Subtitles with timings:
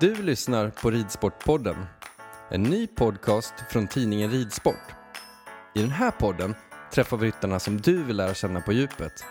[0.00, 1.86] Du lyssnar på Ridsportpodden,
[2.50, 4.94] en ny podcast från tidningen Ridsport.
[5.74, 6.54] I den här podden
[6.92, 9.24] träffar vi ryttarna som du vill lära känna på djupet.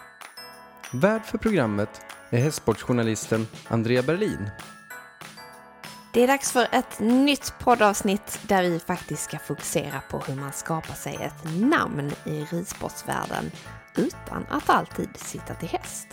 [0.92, 4.50] Värd för programmet är hästsportsjournalisten Andrea Berlin.
[6.14, 10.52] Det är dags för ett nytt poddavsnitt där vi faktiskt ska fokusera på hur man
[10.52, 13.52] skapar sig ett namn i ridsportsvärlden
[13.95, 16.08] utan att alltid sitta till häst.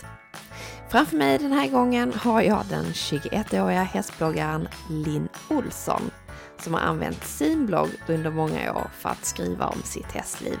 [0.89, 6.11] Framför mig den här gången har jag den 21-åriga hästbloggaren Linn Olsson
[6.59, 10.59] som har använt sin blogg under många år för att skriva om sitt hästliv.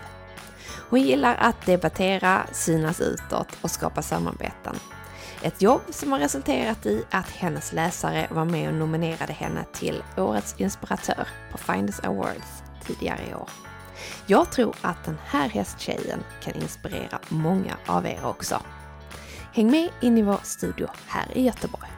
[0.89, 4.75] Hon gillar att debattera, synas utåt och skapa samarbeten.
[5.41, 10.03] Ett jobb som har resulterat i att hennes läsare var med och nominerade henne till
[10.17, 13.49] Årets inspiratör på Finders Awards tidigare i år.
[14.25, 18.61] Jag tror att den här hästtjejen kan inspirera många av er också.
[19.53, 21.89] Häng med in i vår studio här i Göteborg.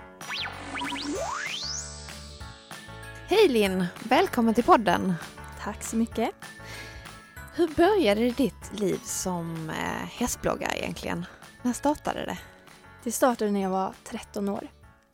[3.27, 3.85] Hej Linn!
[4.03, 5.13] Välkommen till podden!
[5.63, 6.29] Tack så mycket.
[7.55, 11.25] Hur började ditt liv som eh, hästbloggare egentligen?
[11.61, 12.37] När startade det?
[13.03, 14.67] Det startade när jag var 13 år.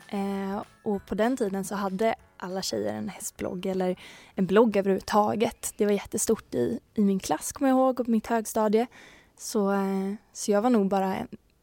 [0.07, 3.99] Eh, och på den tiden så hade alla tjejer en hästblogg eller
[4.35, 5.73] en blogg överhuvudtaget.
[5.77, 8.87] Det var jättestort i, i min klass kommer jag ihåg och på mitt högstadie.
[9.37, 11.15] Så, eh, så jag var nog bara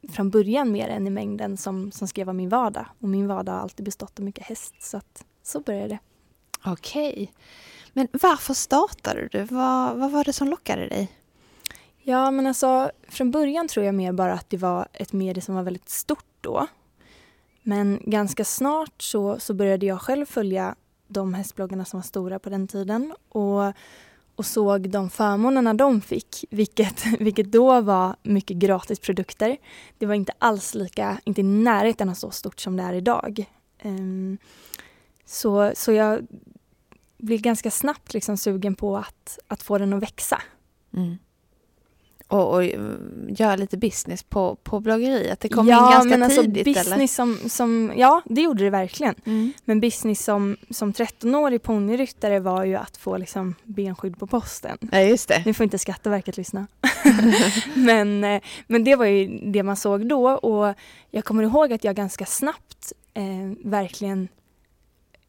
[0.09, 2.87] från början mer än i mängden som, som skrev om min vardag.
[3.01, 5.99] Och min vardag har alltid bestått av mycket häst så att så började det.
[6.65, 7.33] Okej.
[7.93, 9.43] Men varför startade du?
[9.43, 11.13] Vad, vad var det som lockade dig?
[12.03, 15.55] Ja, men alltså från början tror jag mer bara att det var ett medie som
[15.55, 16.67] var väldigt stort då.
[17.63, 20.75] Men ganska snart så, så började jag själv följa
[21.09, 23.73] de hästbloggarna som var stora på den tiden och,
[24.43, 29.57] och såg de förmånerna de fick, vilket, vilket då var mycket gratisprodukter.
[29.99, 33.45] Det var inte alls lika, inte i närheten av så stort som det är idag.
[33.85, 34.39] Um,
[35.25, 36.27] så, så jag
[37.19, 40.43] blev ganska snabbt liksom sugen på att, att få den att växa.
[40.95, 41.19] Mm.
[42.33, 42.65] Och, och
[43.29, 45.41] göra lite business på, på bloggeriet?
[45.41, 47.07] Det kom ja, in ganska men alltså tidigt business eller?
[47.07, 49.15] Som, som, ja, det gjorde det verkligen.
[49.25, 49.53] Mm.
[49.65, 54.79] Men business som, som 13-årig ponnyryttare var ju att få liksom benskydd på posten.
[54.93, 55.43] Ja, just det.
[55.47, 56.67] Nu får inte Skatteverket lyssna.
[57.75, 60.75] men, eh, men det var ju det man såg då och
[61.11, 64.29] jag kommer ihåg att jag ganska snabbt eh, verkligen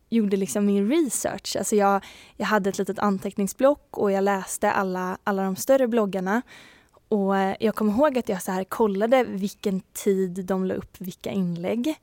[0.10, 1.56] gjorde liksom min research.
[1.58, 2.04] Alltså jag,
[2.38, 6.42] jag hade ett litet anteckningsblock och jag läste alla, alla de större bloggarna.
[7.14, 11.32] Och jag kommer ihåg att jag så här kollade vilken tid de la upp vilka
[11.32, 11.96] inlägg.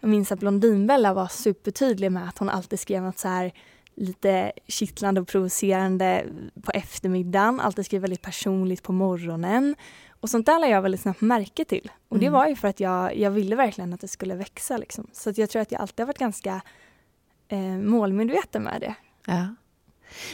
[0.00, 3.52] Jag minns att Blondinbella var supertydlig med att hon alltid skrev något så här
[3.94, 6.24] lite kittlande och provocerande
[6.62, 9.74] på eftermiddagen, alltid skrev väldigt personligt på morgonen.
[10.20, 11.90] Och sånt där lade jag väldigt snabbt märke till.
[12.08, 12.24] Och mm.
[12.24, 14.76] det var ju för att jag, jag ville verkligen att det skulle växa.
[14.76, 15.06] Liksom.
[15.12, 16.62] Så jag tror att jag alltid har varit ganska
[17.48, 18.94] eh, målmedveten med det.
[19.26, 19.46] Ja.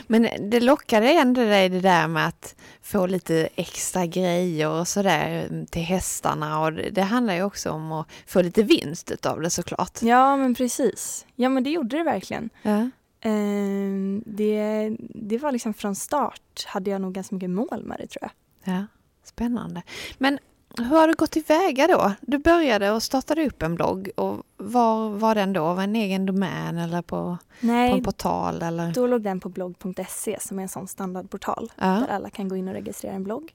[0.06, 5.48] Men det lockade ändå dig det där med att få lite extra grejer och sådär
[5.70, 10.02] till hästarna och det, handlar ju också om att få lite vinst utav det såklart.
[10.02, 11.26] Ja men precis.
[11.34, 12.50] Ja men det gjorde det verkligen.
[12.62, 12.90] Ja.
[13.20, 18.06] Eh, det, det var liksom från start hade jag nog ganska mycket mål med det
[18.06, 18.30] tror jag.
[18.74, 18.86] Ja,
[19.24, 19.82] Spännande.
[20.18, 20.38] Men
[20.78, 22.12] hur har du gått tillväga då?
[22.20, 25.74] Du började och startade upp en blogg och var var den då?
[25.74, 28.62] Var en egen domän eller på, Nej, på en portal?
[28.62, 28.92] Eller?
[28.92, 31.86] då låg den på blogg.se som är en sån standardportal Ja.
[31.86, 33.54] där alla kan gå in och registrera en blogg.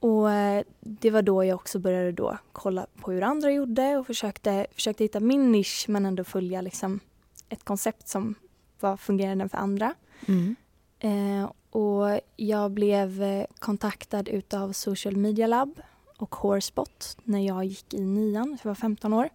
[0.00, 4.06] Och eh, det var då jag också började då kolla på hur andra gjorde och
[4.06, 7.00] försökte, försökte hitta min nisch men ändå följa liksom
[7.48, 8.34] ett koncept som
[8.80, 9.94] var fungerande för andra.
[10.26, 10.56] Mm.
[10.98, 15.80] Eh, och jag blev eh, kontaktad utav Social Media Lab
[16.18, 19.28] och Horspot när jag gick i nian, jag var 15 år.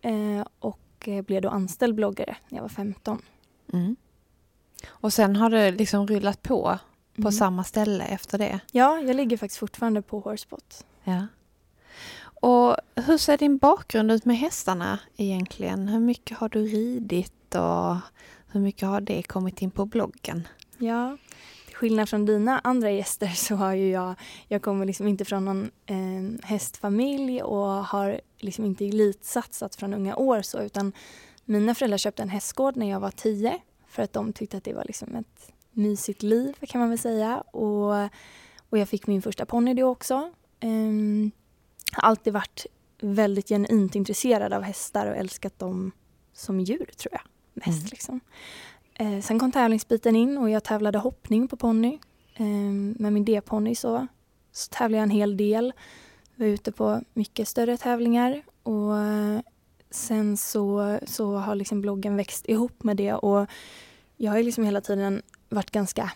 [0.00, 3.22] Eh, och eh, blev då anställd bloggare när jag var 15.
[3.72, 3.96] Mm.
[4.88, 6.78] Och sen har det liksom rullat på
[7.14, 7.32] på Mm.
[7.32, 8.60] samma ställe efter det?
[8.72, 10.84] Ja, jag ligger faktiskt fortfarande på Horspot.
[11.04, 11.26] Ja.
[12.22, 15.88] Och hur ser din bakgrund ut med hästarna egentligen?
[15.88, 17.96] Hur mycket har du ridit och
[18.52, 20.48] hur mycket har det kommit in på bloggen?
[20.78, 21.16] Ja,
[21.80, 24.14] skillnad från dina andra gäster så har ju jag,
[24.48, 30.16] jag kommer liksom inte från någon eh, hästfamilj och har liksom inte elitsatsat från unga
[30.16, 30.92] år så utan
[31.44, 34.74] mina föräldrar köpte en hästgård när jag var tio för att de tyckte att det
[34.74, 37.40] var liksom ett mysigt liv kan man väl säga.
[37.40, 37.94] Och,
[38.70, 40.32] och jag fick min första ponny då också.
[40.62, 41.30] Um,
[41.92, 42.66] har alltid varit
[43.00, 45.92] väldigt genuint intresserad av hästar och älskat dem
[46.32, 47.22] som djur tror jag.
[47.54, 47.88] Mest mm.
[47.90, 48.20] liksom.
[49.00, 51.98] Eh, sen kom tävlingsbiten in och jag tävlade hoppning på ponny.
[52.34, 52.46] Eh,
[53.02, 54.06] med min D-ponny så,
[54.52, 55.72] så tävlade jag en hel del.
[56.34, 59.40] Var ute på mycket större tävlingar och eh,
[59.90, 63.46] sen så, så har liksom bloggen växt ihop med det och
[64.16, 66.12] jag har liksom hela tiden varit ganska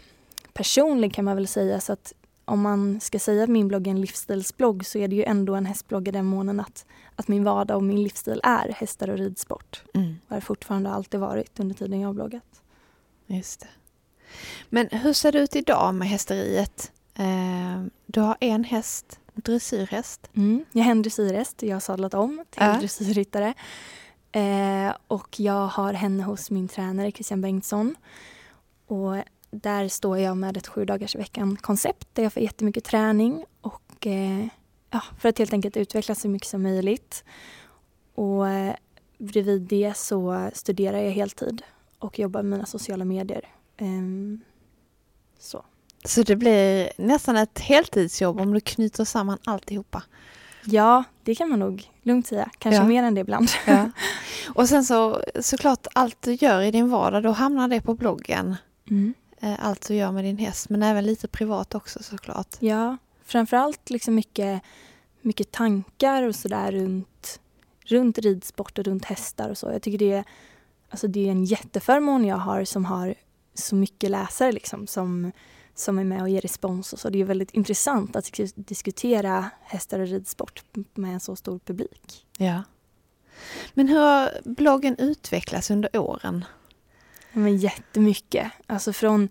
[0.53, 2.13] personlig kan man väl säga så att
[2.45, 5.55] om man ska säga att min blogg är en livsstilsblogg så är det ju ändå
[5.55, 9.19] en hästblogg i den månen att, att min vardag och min livsstil är hästar och
[9.19, 9.83] ridsport.
[9.95, 10.17] Mm.
[10.27, 12.61] Och har fortfarande alltid varit under tiden jag har bloggat.
[13.27, 13.69] Just det.
[14.69, 16.93] Men hur ser det ut idag med hästeriet?
[17.15, 20.31] Eh, du har en häst, dressyrhäst.
[20.37, 22.79] Mm, jag har en dressyrhäst, jag har sadlat om till äh.
[22.79, 23.55] dressyrryttare.
[24.33, 27.97] Eh, och jag har henne hos min tränare Christian Bengtsson.
[28.87, 29.15] Och
[29.51, 34.07] där står jag med ett sju dagars veckan koncept där jag får jättemycket träning och
[34.07, 34.47] eh,
[34.91, 37.25] ja, för att helt enkelt utvecklas så mycket som möjligt.
[38.15, 38.75] Och eh,
[39.19, 41.63] bredvid det så studerar jag heltid
[42.05, 43.49] och jobbar med mina sociala medier.
[43.81, 44.41] Um,
[45.39, 45.65] så.
[46.05, 50.03] så det blir nästan ett heltidsjobb om du knyter samman alltihopa?
[50.65, 52.51] Ja, det kan man nog lugnt säga.
[52.59, 52.89] Kanske ja.
[52.89, 53.49] mer än det ibland.
[53.67, 53.91] Ja.
[54.55, 58.57] Och sen så såklart allt du gör i din vardag, då hamnar det på bloggen.
[58.91, 59.15] Mm.
[59.41, 62.57] Eh, allt du gör med din häst, men även lite privat också såklart.
[62.59, 64.63] Ja, framförallt liksom mycket,
[65.21, 67.41] mycket tankar och sådär runt,
[67.85, 69.71] runt ridsport och runt hästar och så.
[69.73, 70.25] Jag tycker det är,
[70.95, 73.15] alltså det är en jätteförmån jag har som har
[73.55, 75.33] så mycket läsare liksom, som,
[75.75, 77.11] som är med och ger respons och så.
[77.11, 80.63] Det är väldigt intressant att diskutera hästar och ridsport
[80.95, 82.27] med en så stor publik.
[82.39, 82.63] Ja.
[83.75, 86.45] Men hur har bloggen utvecklats under åren?
[87.33, 88.53] Men jättemycket.
[88.67, 89.29] Alltså från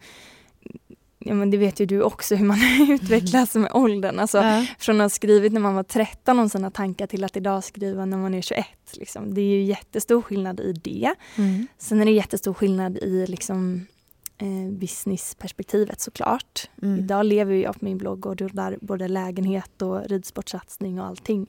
[1.25, 2.57] ja, men det vet ju du också hur man
[2.89, 4.19] utvecklas med åldern.
[4.19, 4.65] Alltså, ja.
[4.79, 8.05] Från att ha skrivit när man var 13 om sina tankar till att idag skriva
[8.05, 8.65] när man är 21.
[8.93, 9.33] Liksom.
[9.33, 11.15] Det är ju jättestor skillnad i det.
[11.37, 11.67] Mm.
[11.77, 13.87] Sen är det jättestor skillnad i liksom,
[14.37, 16.69] eh, businessperspektivet såklart.
[16.81, 16.99] Mm.
[16.99, 21.47] Idag lever jag på min blogg och rullar både lägenhet och ridsportsatsning och allting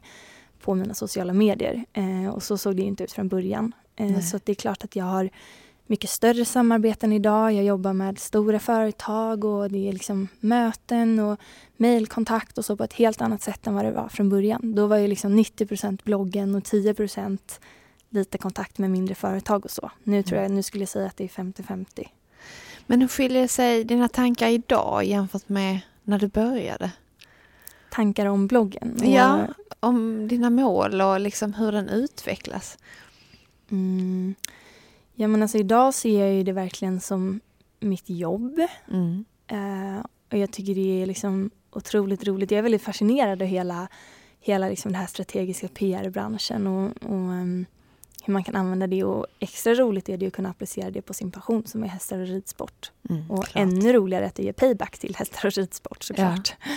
[0.61, 1.85] på mina sociala medier.
[1.93, 3.73] Eh, och så såg det inte ut från början.
[3.97, 5.31] Eh, så det är klart att jag har
[5.87, 7.53] mycket större samarbeten idag.
[7.53, 11.41] Jag jobbar med stora företag och det är liksom möten och
[11.77, 14.75] mejlkontakt och så på ett helt annat sätt än vad det var från början.
[14.75, 17.39] Då var ju liksom 90% bloggen och 10%
[18.09, 19.91] lite kontakt med mindre företag och så.
[20.03, 22.09] Nu tror jag, nu skulle jag säga att det är 50-50.
[22.87, 26.91] Men hur skiljer sig dina tankar idag jämfört med när du började?
[27.91, 28.99] Tankar om bloggen?
[29.01, 29.07] Och...
[29.07, 29.47] Ja,
[29.81, 32.79] om dina mål och liksom hur den utvecklas.
[33.71, 34.35] Mm.
[35.15, 37.41] Ja men alltså idag ser jag ju det verkligen som
[37.81, 38.61] mitt jobb.
[38.91, 39.25] Mm.
[39.53, 42.51] Uh, och jag tycker det är liksom otroligt roligt.
[42.51, 43.89] Jag är väldigt fascinerad av hela,
[44.41, 47.67] hela liksom den här strategiska PR-branschen och, och um,
[48.25, 49.05] hur man kan använda det.
[49.05, 52.19] Och extra roligt är det att kunna applicera det på sin passion som är hästar
[52.19, 52.93] och ridsport.
[53.11, 53.63] Mm, och klart.
[53.63, 56.55] ännu roligare att det ger payback till hästar och ridsport såklart.
[56.61, 56.71] Ja.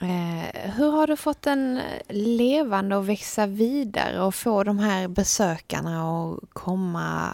[0.00, 6.22] Eh, hur har du fått den levande och växa vidare och få de här besökarna
[6.22, 7.30] att komma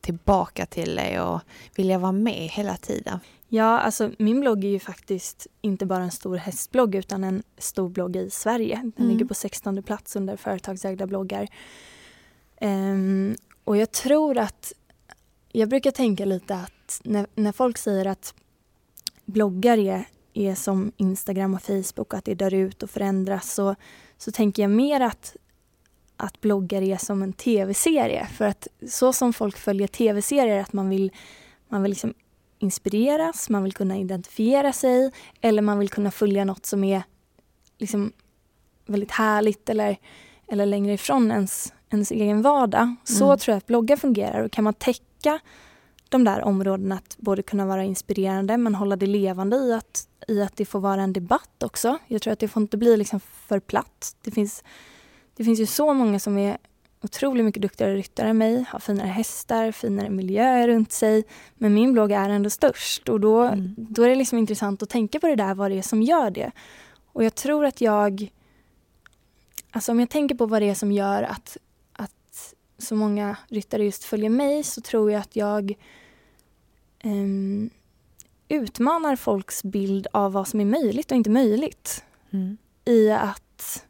[0.00, 1.40] tillbaka till dig och
[1.76, 3.20] vilja vara med hela tiden?
[3.48, 7.88] Ja, alltså min blogg är ju faktiskt inte bara en stor hästblogg utan en stor
[7.88, 8.76] blogg i Sverige.
[8.76, 9.10] Den mm.
[9.10, 11.48] ligger på 16 plats under företagsägda bloggar.
[12.60, 14.72] Um, och jag tror att,
[15.52, 18.34] jag brukar tänka lite att när, när folk säger att
[19.24, 23.74] bloggar är är som Instagram och Facebook, att det dör ut och förändras så,
[24.18, 25.36] så tänker jag mer att,
[26.16, 28.26] att bloggar är som en tv-serie.
[28.26, 31.12] För att så som folk följer tv-serier, att man vill,
[31.68, 32.14] man vill liksom
[32.58, 37.02] inspireras, man vill kunna identifiera sig eller man vill kunna följa något som är
[37.78, 38.12] liksom
[38.86, 39.96] väldigt härligt eller,
[40.48, 42.94] eller längre ifrån ens, ens egen vardag.
[43.04, 43.38] Så mm.
[43.38, 45.40] tror jag att bloggar fungerar och kan man täcka
[46.12, 50.42] de där områdena att både kunna vara inspirerande men hålla det levande i att, i
[50.42, 51.98] att det får vara en debatt också.
[52.06, 54.16] Jag tror att det får inte bli liksom för platt.
[54.22, 54.64] Det finns,
[55.36, 56.58] det finns ju så många som är
[57.02, 61.24] otroligt mycket duktigare ryttare än mig, har finare hästar, finare miljöer runt sig.
[61.54, 63.74] Men min blogg är ändå störst och då, mm.
[63.76, 66.30] då är det liksom intressant att tänka på det där, vad det är som gör
[66.30, 66.50] det.
[67.12, 68.30] Och jag tror att jag...
[69.70, 71.56] Alltså om jag tänker på vad det är som gör att,
[71.92, 75.74] att så många ryttare just följer mig så tror jag att jag
[77.02, 77.70] um,
[78.48, 82.04] utmanar folks bild av vad som är möjligt och inte möjligt.
[82.30, 82.56] Mm.
[82.84, 83.86] I att,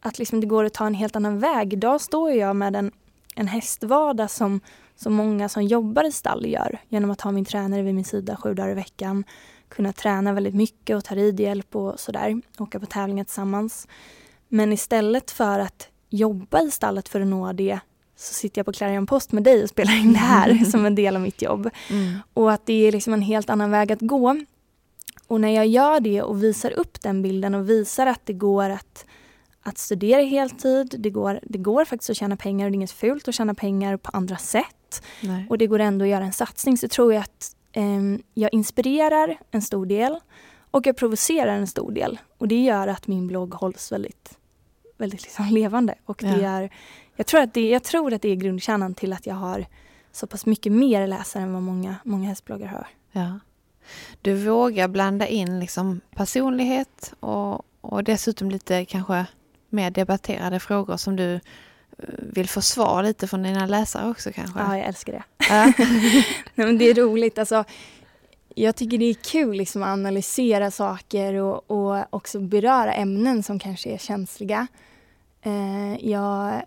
[0.00, 1.72] att liksom det går att ta en helt annan väg.
[1.72, 2.92] Idag står jag med en,
[3.34, 4.60] en hästvardag som,
[4.96, 8.36] som många som jobbar i stall gör genom att ha min tränare vid min sida
[8.36, 9.24] sju dagar i veckan.
[9.68, 12.42] Kunna träna väldigt mycket och ta ridhjälp och sådär.
[12.58, 13.88] Åka på tävlingar tillsammans.
[14.48, 17.80] Men istället för att jobba i stallet för att nå det
[18.22, 20.94] så sitter jag på Clarion Post med dig och spelar in det här som en
[20.94, 21.70] del av mitt jobb.
[21.90, 22.18] Mm.
[22.34, 24.36] Och att det är liksom en helt annan väg att gå.
[25.26, 28.70] Och när jag gör det och visar upp den bilden och visar att det går
[28.70, 29.04] att,
[29.62, 32.90] att studera heltid, det går, det går faktiskt att tjäna pengar och det är inget
[32.90, 35.02] fult att tjäna pengar på andra sätt.
[35.20, 35.46] Nej.
[35.50, 38.02] Och det går ändå att göra en satsning så tror jag att eh,
[38.34, 40.16] jag inspirerar en stor del
[40.70, 42.18] och jag provocerar en stor del.
[42.38, 44.38] Och det gör att min blogg hålls väldigt,
[44.98, 45.94] väldigt liksom levande.
[46.04, 46.48] Och det ja.
[46.48, 46.72] är,
[47.16, 49.66] jag, tror att det, jag tror att det är grundkärnan till att jag har
[50.12, 52.86] så pass mycket mer läsare än vad många, många hästbloggar har.
[53.12, 53.38] Ja.
[54.22, 59.26] Du vågar blanda in liksom personlighet och, och dessutom lite kanske
[59.68, 61.40] mer debatterade frågor som du eh,
[62.18, 64.58] vill få svar lite från dina läsare också kanske?
[64.58, 65.22] Ja, jag älskar det.
[65.48, 65.72] Ja.
[66.54, 67.38] Nej, men det är roligt.
[67.38, 67.64] Alltså,
[68.54, 73.58] jag tycker det är kul liksom att analysera saker och, och också beröra ämnen som
[73.58, 74.66] kanske är känsliga.
[75.42, 76.62] Eh, jag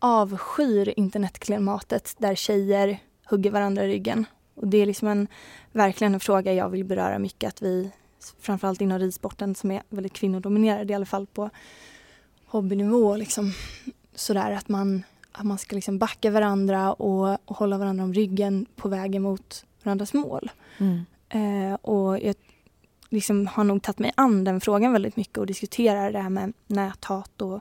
[0.00, 2.98] avskyr internetklimatet där tjejer
[3.30, 4.26] hugger varandra i ryggen.
[4.54, 5.28] Och det är liksom en,
[5.72, 7.48] verkligen en fråga jag vill beröra mycket.
[7.48, 7.90] Att vi,
[8.40, 11.50] framförallt inom ridsporten som är väldigt kvinnodominerad i alla fall på
[12.46, 13.16] hobbynivå.
[13.16, 13.52] Liksom,
[14.14, 15.02] sådär att man,
[15.32, 19.64] att man ska liksom backa varandra och, och hålla varandra om ryggen på vägen mot
[19.82, 20.50] varandras mål.
[20.78, 21.04] Mm.
[21.28, 22.34] Eh, och jag
[23.08, 26.52] liksom har nog tagit mig an den frågan väldigt mycket och diskuterar det här med
[26.66, 27.60] näthat och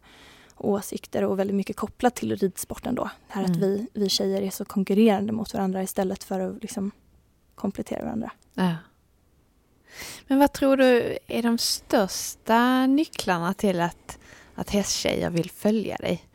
[0.59, 3.09] åsikter och väldigt mycket kopplat till ridsporten då.
[3.27, 3.51] Det här mm.
[3.51, 6.91] att vi, vi tjejer är så konkurrerande mot varandra istället för att liksom
[7.55, 8.31] komplettera varandra.
[8.53, 8.75] Ja.
[10.27, 14.19] Men vad tror du är de största nycklarna till att,
[14.55, 16.25] att hästtjejer vill följa dig?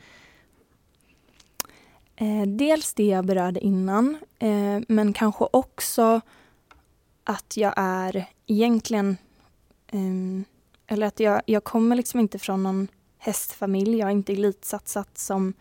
[2.16, 6.20] Eh, dels det jag berörde innan, eh, men kanske också
[7.24, 9.16] att jag är egentligen...
[9.86, 10.46] Eh,
[10.86, 12.88] eller att jag, jag kommer liksom inte från någon
[13.24, 13.98] hästfamilj.
[13.98, 15.54] Jag har inte elitsatsat som,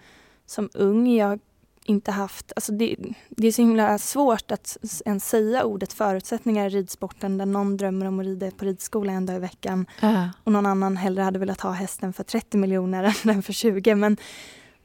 [0.46, 1.08] som ung.
[1.08, 1.40] Jag har
[1.86, 2.52] inte haft...
[2.56, 2.96] Alltså det,
[3.30, 8.06] det är så himla svårt att ens säga ordet förutsättningar i ridsporten där någon drömmer
[8.06, 10.28] om att rida på ridskola en dag i veckan uh.
[10.44, 13.96] och någon annan hellre hade velat ha hästen för 30 miljoner än den för 20.
[13.96, 14.18] Men,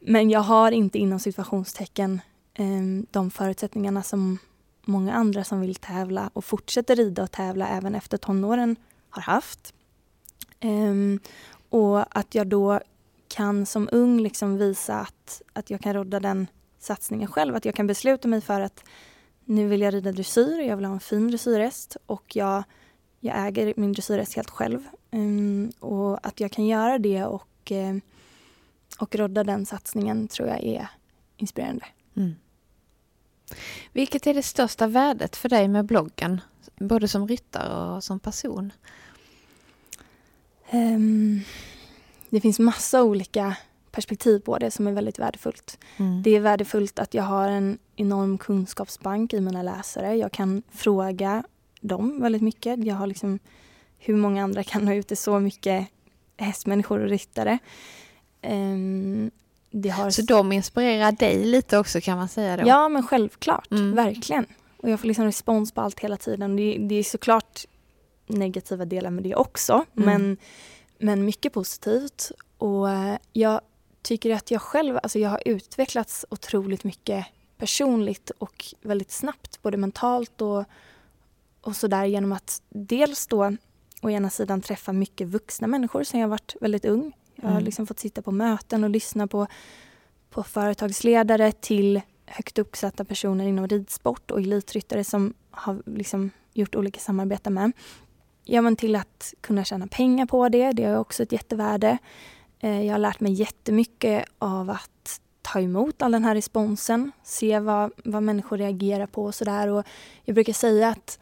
[0.00, 2.20] men jag har inte inom situationstecken
[2.54, 4.38] eh, de förutsättningarna som
[4.84, 8.76] många andra som vill tävla och fortsätter rida och tävla även efter tonåren
[9.10, 9.74] har haft.
[10.62, 11.20] Um,
[11.70, 12.80] och att jag då
[13.28, 16.46] kan som ung liksom visa att, att jag kan rodda den
[16.78, 17.56] satsningen själv.
[17.56, 18.84] Att jag kan besluta mig för att
[19.44, 22.64] nu vill jag rida dressyr, jag vill ha en fin dressyrhäst och jag,
[23.20, 24.88] jag äger min dressyrhäst helt själv.
[25.10, 27.96] Um, och att jag kan göra det och, uh,
[28.98, 30.88] och rodda den satsningen tror jag är
[31.36, 31.86] inspirerande.
[32.16, 32.34] Mm.
[33.92, 36.40] Vilket är det största värdet för dig med bloggen?
[36.76, 38.72] Både som ryttare och som person?
[40.72, 41.40] Um,
[42.30, 43.56] det finns massa olika
[43.90, 45.78] perspektiv på det som är väldigt värdefullt.
[45.96, 46.22] Mm.
[46.22, 50.16] Det är värdefullt att jag har en enorm kunskapsbank i mina läsare.
[50.16, 51.44] Jag kan fråga
[51.80, 52.84] dem väldigt mycket.
[52.84, 53.38] Jag har liksom
[53.98, 55.86] hur många andra kan ha ute så mycket
[56.36, 57.58] hästmänniskor och ryttare.
[58.42, 59.30] Um,
[59.92, 60.10] har...
[60.10, 62.68] Så de inspirerar dig lite också kan man säga då?
[62.68, 63.94] Ja men självklart, mm.
[63.94, 64.46] verkligen.
[64.76, 66.56] Och jag får liksom respons på allt hela tiden.
[66.56, 67.64] Det, det är såklart
[68.28, 69.72] negativa delar med det också.
[69.72, 69.86] Mm.
[70.06, 70.36] Men,
[70.98, 72.32] men mycket positivt.
[72.58, 73.60] Och eh, jag
[74.02, 77.26] tycker att jag själv, alltså jag har utvecklats otroligt mycket
[77.58, 80.64] personligt och väldigt snabbt, både mentalt och,
[81.60, 83.56] och sådär genom att dels då
[84.02, 87.12] å ena sidan träffa mycket vuxna människor sen jag varit väldigt ung.
[87.34, 87.64] Jag har mm.
[87.64, 89.46] liksom fått sitta på möten och lyssna på,
[90.30, 97.00] på företagsledare till högt uppsatta personer inom ridsport och elitryttare som har liksom gjort olika
[97.00, 97.72] samarbeten med
[98.48, 100.72] ja, men till att kunna tjäna pengar på det.
[100.72, 101.98] Det är också ett jättevärde.
[102.60, 107.58] Eh, jag har lärt mig jättemycket av att ta emot all den här responsen, se
[107.58, 109.84] vad, vad människor reagerar på och sådär.
[110.24, 111.18] Jag brukar säga att,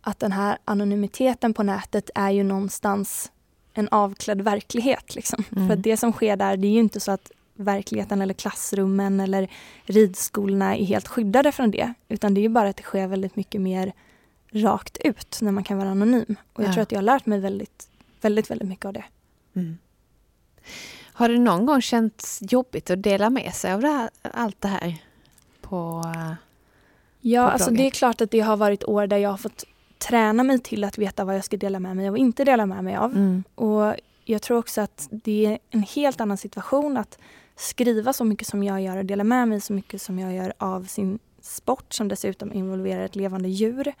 [0.00, 3.32] att den här anonymiteten på nätet är ju någonstans
[3.74, 5.14] en avklädd verklighet.
[5.14, 5.44] Liksom.
[5.56, 5.68] Mm.
[5.68, 9.50] För det som sker där, det är ju inte så att verkligheten eller klassrummen eller
[9.84, 11.94] ridskolorna är helt skyddade från det.
[12.08, 13.92] Utan det är ju bara att det sker väldigt mycket mer
[14.50, 16.36] rakt ut när man kan vara anonym.
[16.52, 16.72] Och jag ja.
[16.72, 17.88] tror att jag har lärt mig väldigt,
[18.20, 19.04] väldigt, väldigt mycket av det.
[19.54, 19.78] Mm.
[21.12, 24.68] Har det någon gång känts jobbigt att dela med sig av det här, allt det
[24.68, 25.02] här
[25.60, 26.04] på
[27.20, 29.64] Ja, på alltså det är klart att det har varit år där jag har fått
[29.98, 32.84] träna mig till att veta vad jag ska dela med mig och inte dela med
[32.84, 33.12] mig av.
[33.12, 33.44] Mm.
[33.54, 37.18] Och jag tror också att det är en helt annan situation att
[37.56, 40.52] skriva så mycket som jag gör och dela med mig så mycket som jag gör
[40.58, 43.92] av sin sport som dessutom involverar ett levande djur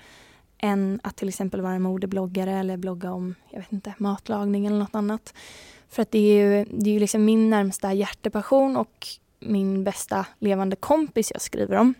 [0.62, 4.94] än att till exempel vara modebloggare eller blogga om jag vet inte, matlagning eller något
[4.94, 5.34] annat.
[5.88, 9.06] För att det är ju, det är ju liksom min närmsta hjärtepassion och
[9.40, 11.94] min bästa levande kompis jag skriver om.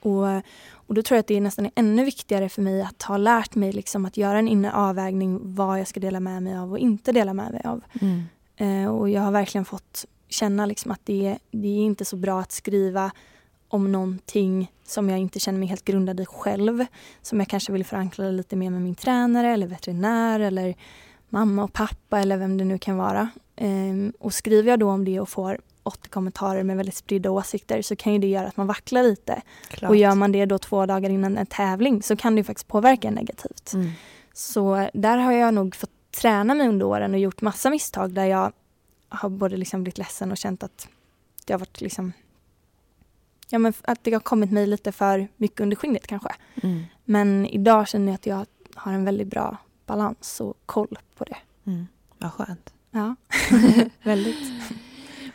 [0.00, 0.26] Och,
[0.68, 3.54] och då tror jag att det är nästan ännu viktigare för mig att ha lärt
[3.54, 6.78] mig liksom att göra en inre avvägning vad jag ska dela med mig av och
[6.78, 7.84] inte dela med mig av.
[8.00, 8.24] Mm.
[8.56, 12.40] Eh, och jag har verkligen fått känna liksom att det, det är inte så bra
[12.40, 13.10] att skriva
[13.68, 16.86] om någonting som jag inte känner mig helt grundad i själv.
[17.22, 20.74] Som jag kanske vill förankra lite mer med min tränare eller veterinär eller
[21.28, 23.28] mamma och pappa eller vem det nu kan vara.
[23.56, 27.82] Ehm, och skriver jag då om det och får 80 kommentarer med väldigt spridda åsikter
[27.82, 29.42] så kan ju det göra att man vacklar lite.
[29.68, 29.90] Klart.
[29.90, 33.10] Och gör man det då två dagar innan en tävling så kan det faktiskt påverka
[33.10, 33.72] negativt.
[33.74, 33.90] Mm.
[34.32, 38.24] Så där har jag nog fått träna mig under åren och gjort massa misstag där
[38.24, 38.52] jag
[39.08, 40.88] har både liksom blivit ledsen och känt att
[41.44, 42.12] det har varit liksom
[43.48, 46.34] ja, men att det har kommit mig lite för mycket under skinnet kanske.
[46.62, 46.84] Mm.
[47.04, 51.36] Men idag känner jag att jag har en väldigt bra balans och koll på det.
[51.66, 51.86] Mm.
[52.18, 52.72] Vad skönt.
[52.90, 53.14] Ja,
[54.02, 54.52] väldigt.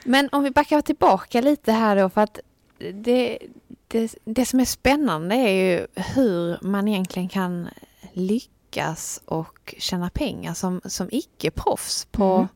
[0.06, 2.39] Men om vi backar tillbaka lite här då för att
[2.94, 3.38] det,
[3.88, 7.70] det, det som är spännande är ju hur man egentligen kan
[8.13, 12.48] lyckas och tjäna pengar som, som icke-proffs på, mm.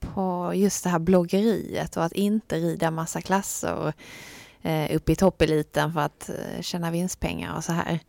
[0.00, 3.92] på just det här bloggeriet och att inte rida massa klasser
[4.64, 8.00] eh, upp i toppeliten för att eh, tjäna vinstpengar och så här.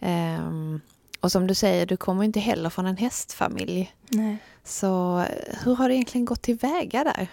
[0.00, 0.78] Eh,
[1.20, 3.94] och som du säger, du kommer inte heller från en hästfamilj.
[4.08, 4.36] Nej.
[4.64, 7.28] Så eh, hur har det egentligen gått tillväga där?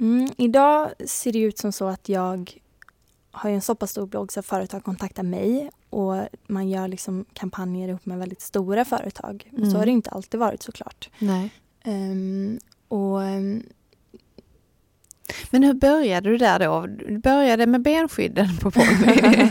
[0.00, 2.60] Mm, idag ser det ut som så att jag
[3.30, 7.88] har en så pass stor blogg så företag kontaktar mig och man gör liksom kampanjer
[7.88, 9.50] ihop med väldigt stora företag.
[9.56, 9.70] Mm.
[9.70, 11.10] Så har det inte alltid varit såklart.
[11.18, 11.50] Nej.
[11.84, 13.62] Um, och um,
[15.50, 16.86] men hur började du där då?
[16.86, 19.50] Du började med benskydden på ponny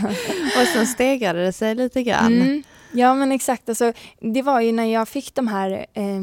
[0.60, 2.40] och sen stegrade det sig lite grann.
[2.40, 2.62] Mm.
[2.92, 6.20] Ja men exakt, alltså, det var ju när jag fick de här eh,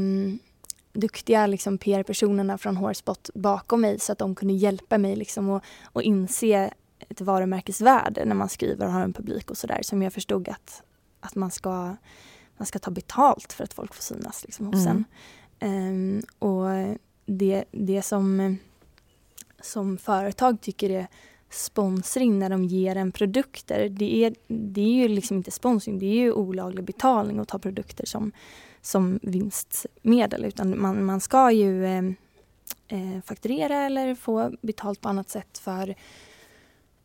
[0.94, 5.63] duktiga liksom, PR-personerna från Hårspot bakom mig så att de kunde hjälpa mig liksom, och,
[5.84, 6.74] och inse
[7.10, 10.82] ett varumärkesvärde när man skriver och har en publik och sådär som jag förstod att,
[11.20, 11.96] att man, ska,
[12.58, 15.06] man ska ta betalt för att folk får synas liksom, hos mm.
[15.60, 15.70] en.
[15.70, 18.58] Um, och det, det som
[19.63, 21.08] som företag tycker är
[21.49, 23.89] sponsring när de ger en produkter.
[23.89, 27.60] Det är, det är ju liksom inte sponsring, det är ju olaglig betalning att ta
[27.60, 28.32] produkter som,
[28.82, 30.45] som vinstmedel.
[30.45, 32.04] Utan man, man ska ju eh,
[32.88, 35.95] eh, fakturera eller få betalt på annat sätt för,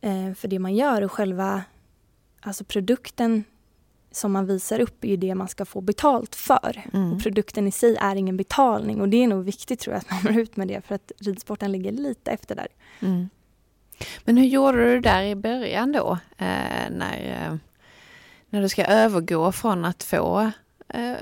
[0.01, 1.01] eh, för det man gör.
[1.01, 1.63] Och själva
[2.41, 3.43] alltså produkten
[4.11, 6.85] som man visar upp är ju det man ska få betalt för.
[6.93, 7.13] Mm.
[7.13, 10.11] Och produkten i sig är ingen betalning och det är nog viktigt tror jag att
[10.11, 12.67] man når ut med det för att ridsporten ligger lite efter där.
[12.99, 13.29] Mm.
[14.23, 16.17] Men hur gjorde du där i början då?
[16.37, 17.55] Eh, när, eh,
[18.49, 20.51] när du ska övergå från att få
[20.87, 21.15] eh,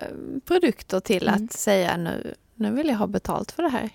[0.45, 1.45] produkter till mm.
[1.45, 3.89] att säga nu, nu vill jag ha betalt för det här.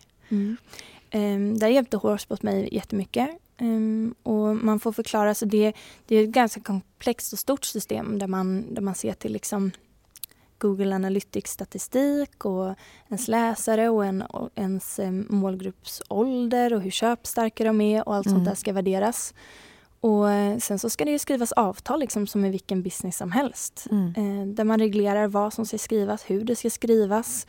[1.59, 3.31] Där hjälpte Hårspot mig jättemycket.
[3.63, 5.73] Um, och man får förklara, så det,
[6.07, 9.71] det är ett ganska komplext och stort system där man, där man ser till liksom
[10.59, 12.75] Google Analytics statistik och
[13.09, 18.15] ens läsare och, en, och ens um, målgrupps ålder och hur köpstarka de är och
[18.15, 18.37] allt mm.
[18.37, 19.35] sånt där ska värderas.
[20.01, 23.87] Och uh, sen så ska det skrivas avtal liksom som i vilken business som helst.
[23.91, 24.15] Mm.
[24.17, 27.47] Uh, där man reglerar vad som ska skrivas, hur det ska skrivas.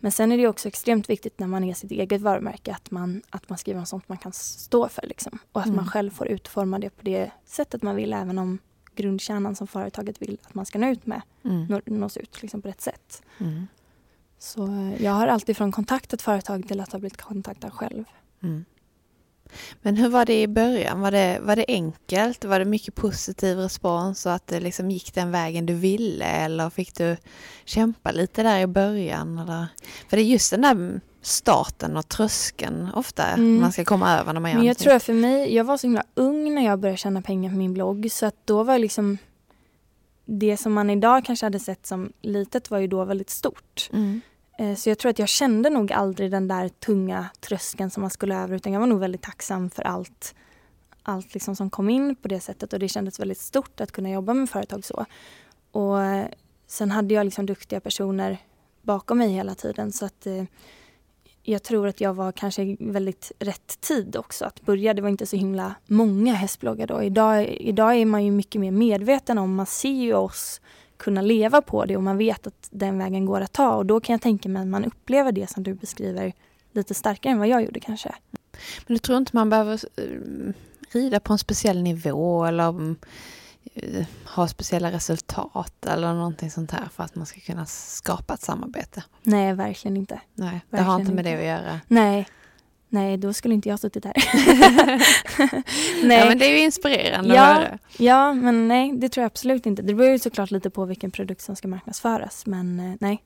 [0.00, 3.22] Men sen är det också extremt viktigt när man är sitt eget varumärke att man,
[3.30, 5.06] att man skriver om sånt man kan stå för.
[5.06, 5.38] Liksom.
[5.52, 5.76] Och att mm.
[5.76, 8.58] man själv får utforma det på det sättet man vill även om
[8.96, 11.80] grundkärnan som företaget vill att man ska nå ut med mm.
[11.86, 13.22] nås ut liksom, på rätt sätt.
[13.38, 13.66] Mm.
[14.38, 18.04] Så eh, jag har alltid från kontaktat företag till att ha blivit kontaktad själv.
[19.82, 21.00] Men hur var det i början?
[21.00, 22.44] Var det, var det enkelt?
[22.44, 26.24] Var det mycket positiv respons och att det liksom gick den vägen du ville?
[26.24, 27.16] Eller fick du
[27.64, 29.38] kämpa lite där i början?
[29.38, 29.66] Eller?
[30.08, 33.60] För det är just den där starten och tröskeln ofta mm.
[33.60, 34.84] man ska komma över när man gör Men Jag någonting.
[34.84, 37.74] tror för mig, jag var så himla ung när jag började tjäna pengar på min
[37.74, 39.18] blogg så att då var liksom
[40.24, 43.90] det som man idag kanske hade sett som litet var ju då väldigt stort.
[43.92, 44.20] Mm.
[44.60, 48.10] Eh, så jag tror att jag kände nog aldrig den där tunga tröskeln som man
[48.10, 50.34] skulle över utan jag var nog väldigt tacksam för allt,
[51.02, 54.10] allt liksom som kom in på det sättet och det kändes väldigt stort att kunna
[54.10, 55.06] jobba med företag så.
[55.70, 56.26] Och eh,
[56.66, 58.38] sen hade jag liksom duktiga personer
[58.82, 60.44] bakom mig hela tiden så att eh,
[61.42, 64.94] jag tror att jag var kanske väldigt rätt tid också att börja.
[64.94, 67.02] Det var inte så himla många hästbloggar då.
[67.02, 70.60] Idag, idag är man ju mycket mer medveten om, man ser ju oss
[71.00, 74.00] kunna leva på det och man vet att den vägen går att ta och då
[74.00, 76.32] kan jag tänka mig att man upplever det som du beskriver
[76.72, 78.14] lite starkare än vad jag gjorde kanske.
[78.86, 80.52] Men du tror inte man behöver eh,
[80.92, 82.96] rida på en speciell nivå eller mm,
[83.74, 88.42] eh, ha speciella resultat eller någonting sånt här för att man ska kunna skapa ett
[88.42, 89.04] samarbete?
[89.22, 90.20] Nej, verkligen inte.
[90.34, 91.80] Nej, det har inte med det att göra.
[91.88, 92.28] Nej,
[92.92, 94.14] Nej, då skulle inte jag suttit här.
[96.06, 96.18] nej.
[96.18, 97.78] Ja, men det är ju inspirerande ja, att höra.
[97.98, 99.82] Ja, men nej, det tror jag absolut inte.
[99.82, 103.22] Det beror ju såklart lite på vilken produkt som ska marknadsföras, men eh, nej.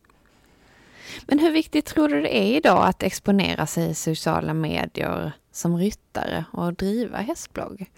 [1.27, 5.77] Men hur viktigt tror du det är idag att exponera sig i sociala medier som
[5.77, 7.91] ryttare och driva hästblogg?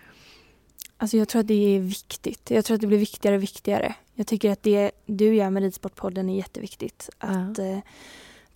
[0.96, 2.50] Alltså jag tror att det är viktigt.
[2.50, 3.94] Jag tror att det blir viktigare och viktigare.
[4.14, 7.10] Jag tycker att det du gör med Ridsportpodden är jätteviktigt.
[7.18, 7.80] Att, ja.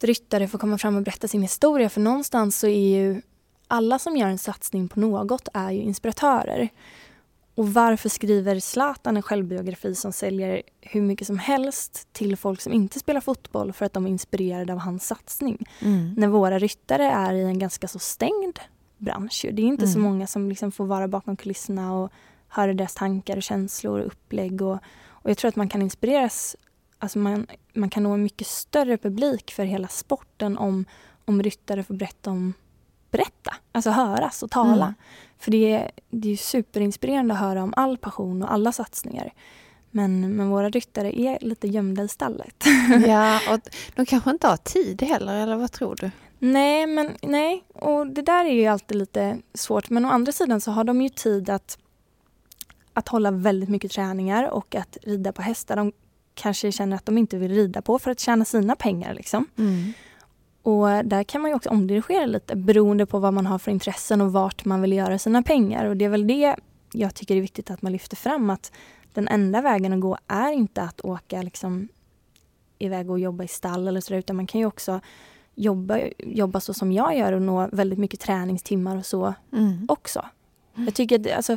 [0.04, 1.88] Ryttare får komma fram och berätta sin historia.
[1.88, 3.22] För någonstans så är ju
[3.68, 6.68] alla som gör en satsning på något är ju inspiratörer.
[7.54, 12.72] Och varför skriver Zlatan en självbiografi som säljer hur mycket som helst till folk som
[12.72, 15.66] inte spelar fotboll för att de är inspirerade av hans satsning?
[15.80, 16.14] Mm.
[16.16, 18.58] När våra ryttare är i en ganska så stängd
[18.98, 19.46] bransch.
[19.52, 19.92] Det är inte mm.
[19.94, 22.12] så många som liksom får vara bakom kulisserna och
[22.48, 24.62] höra deras tankar och känslor och upplägg.
[24.62, 26.56] Och, och jag tror att man kan inspireras
[27.00, 30.84] alltså man, man kan nå en mycket större publik för hela sporten om,
[31.24, 32.54] om ryttare får berätta om
[33.10, 34.84] berätta, alltså höras och tala.
[34.84, 34.94] Mm.
[35.38, 39.32] För det är, det är superinspirerande att höra om all passion och alla satsningar.
[39.90, 42.64] Men, men våra ryttare är lite gömda i stallet.
[43.06, 43.60] Ja, och
[43.94, 46.10] de kanske inte har tid heller, eller vad tror du?
[46.38, 47.64] Nej, men nej.
[47.74, 49.90] Och det där är ju alltid lite svårt.
[49.90, 51.78] Men å andra sidan så har de ju tid att,
[52.92, 55.76] att hålla väldigt mycket träningar och att rida på hästar.
[55.76, 55.92] De
[56.40, 59.14] kanske känner att de inte vill rida på för att tjäna sina pengar.
[59.14, 59.46] Liksom.
[59.58, 59.92] Mm.
[60.62, 64.20] Och där kan man ju också omdirigera lite beroende på vad man har för intressen
[64.20, 65.84] och vart man vill göra sina pengar.
[65.84, 66.56] Och det är väl det
[66.92, 68.72] jag tycker är viktigt att man lyfter fram att
[69.14, 71.88] den enda vägen att gå är inte att åka liksom
[72.78, 75.00] iväg och jobba i stall eller så utan man kan ju också
[75.54, 79.86] jobba, jobba så som jag gör och nå väldigt mycket träningstimmar och så mm.
[79.88, 80.24] också.
[80.74, 81.56] Jag tycker att det, alltså,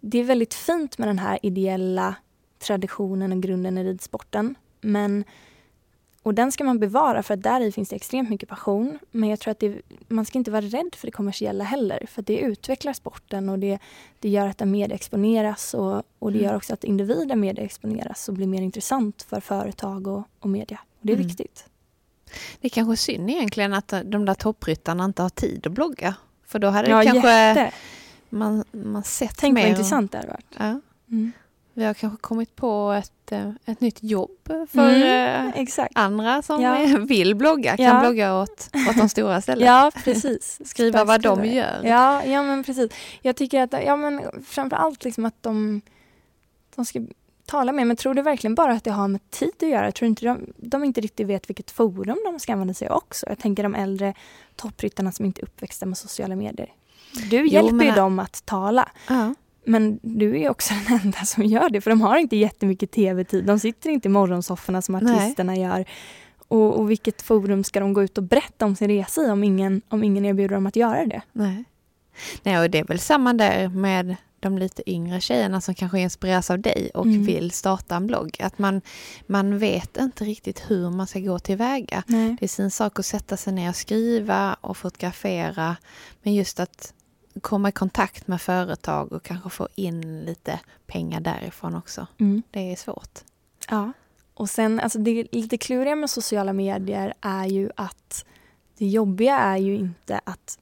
[0.00, 2.14] det är väldigt fint med den här ideella
[2.58, 4.54] traditionen och grunden i ridsporten.
[4.80, 5.24] Men,
[6.22, 8.98] och den ska man bevara för att där finns det extremt mycket passion.
[9.10, 12.06] Men jag tror att det, man ska inte vara rädd för det kommersiella heller.
[12.08, 13.78] För det utvecklar sporten och det,
[14.20, 16.50] det gör att den medieexponeras och, och det mm.
[16.50, 20.78] gör också att individer medieexponeras och blir mer intressant för företag och, och media.
[21.00, 21.28] Och det är mm.
[21.28, 21.64] viktigt.
[22.60, 26.14] Det är kanske synd egentligen att de där toppryttarna inte har tid att blogga.
[26.46, 27.72] För då hade ja, det kanske
[28.28, 29.62] man, man sett Tänk mer.
[29.62, 30.56] Tänk vad intressant det hade varit.
[30.58, 30.80] Ja.
[31.10, 31.32] Mm.
[31.78, 34.38] Vi har kanske kommit på ett, eh, ett nytt jobb
[34.70, 36.98] för mm, eh, andra som ja.
[37.08, 38.00] vill blogga, kan ja.
[38.00, 39.66] blogga åt, åt de stora istället.
[39.66, 40.60] Ja, precis.
[40.64, 41.80] Skriva vad de gör.
[41.84, 42.92] Ja, ja, men precis.
[43.22, 45.80] Jag tycker att, ja men framför allt liksom att de,
[46.76, 47.00] de ska
[47.46, 49.92] tala med, men tror du verkligen bara att det har med tid att göra?
[49.92, 53.26] Tror inte de, de inte riktigt vet vilket forum de ska använda sig av också.
[53.28, 54.14] Jag tänker de äldre
[54.56, 56.72] toppryttarna som inte är uppväxta med sociala medier.
[57.30, 58.88] Du jo, hjälper ju dem att tala.
[59.10, 59.30] Uh.
[59.68, 63.44] Men du är också den enda som gör det, för de har inte jättemycket tv-tid.
[63.44, 65.62] De sitter inte i morgonsofforna som artisterna Nej.
[65.62, 65.84] gör.
[66.48, 69.44] Och, och, vilket forum ska de gå ut och berätta om sin resa i om
[69.44, 71.22] ingen, om ingen erbjuder dem att göra det?
[71.32, 71.64] Nej.
[72.42, 76.50] Nej, och det är väl samma där med de lite yngre tjejerna som kanske inspireras
[76.50, 77.24] av dig och mm.
[77.24, 78.36] vill starta en blogg.
[78.40, 78.80] Att man,
[79.26, 82.02] man vet inte riktigt hur man ska gå tillväga.
[82.06, 82.36] Nej.
[82.40, 85.76] Det är sin sak att sätta sig ner och skriva och fotografera.
[86.22, 86.94] Men just att
[87.40, 92.06] komma i kontakt med företag och kanske få in lite pengar därifrån också.
[92.20, 92.42] Mm.
[92.50, 93.18] Det är svårt.
[93.70, 93.92] Ja.
[94.34, 98.24] Och sen, alltså det lite kluriga med sociala medier är ju att
[98.78, 100.58] det jobbiga är ju inte att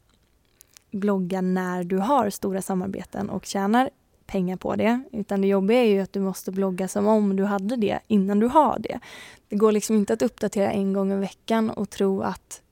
[0.91, 3.91] blogga när du har stora samarbeten och tjänar
[4.27, 5.03] pengar på det.
[5.12, 8.41] Utan det jobbiga är ju att du måste blogga som om du hade det innan
[8.41, 9.01] du har det.
[9.49, 12.62] Det går liksom inte att uppdatera en gång i veckan och tro att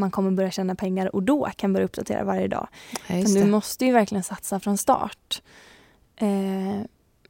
[0.00, 2.68] man kommer börja tjäna pengar och då kan börja uppdatera varje dag.
[3.06, 5.42] Ja, du måste ju verkligen satsa från start.
[6.16, 6.80] Eh,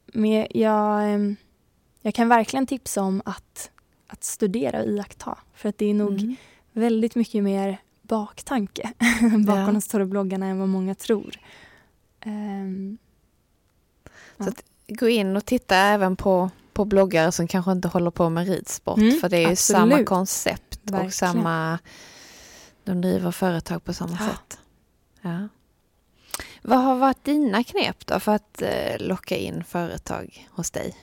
[0.06, 1.18] men jag, eh,
[2.02, 3.70] jag kan verkligen tipsa om att,
[4.06, 5.38] att studera och iaktta.
[5.54, 6.36] För att det är nog mm.
[6.72, 8.92] väldigt mycket mer baktanke
[9.46, 9.72] bakom ja.
[9.72, 11.36] de stora bloggarna än vad många tror.
[12.26, 12.98] Um,
[14.38, 14.50] så
[14.86, 14.94] ja.
[14.94, 18.98] gå in och titta även på, på bloggare som kanske inte håller på med ridsport.
[18.98, 21.06] Mm, för det är ju samma koncept Verkligen.
[21.06, 21.78] och samma
[22.84, 24.28] de driver företag på samma ja.
[24.28, 24.58] sätt.
[25.20, 25.48] Ja.
[26.62, 30.96] Vad har varit dina knep då för att eh, locka in företag hos dig?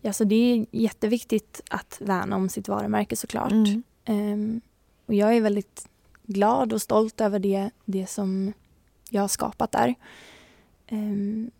[0.00, 3.52] Ja, så det är jätteviktigt att värna om sitt varumärke såklart.
[3.52, 3.82] Mm.
[4.06, 4.60] Um,
[5.06, 5.88] och jag är väldigt
[6.22, 8.52] glad och stolt över det, det som
[9.10, 9.94] jag har skapat där.
[10.90, 11.50] Um,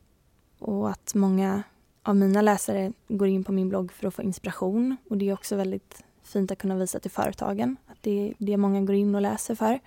[0.59, 1.63] och att många
[2.03, 5.33] av mina läsare går in på min blogg för att få inspiration och det är
[5.33, 9.15] också väldigt fint att kunna visa till företagen att det är det många går in
[9.15, 9.81] och läser för.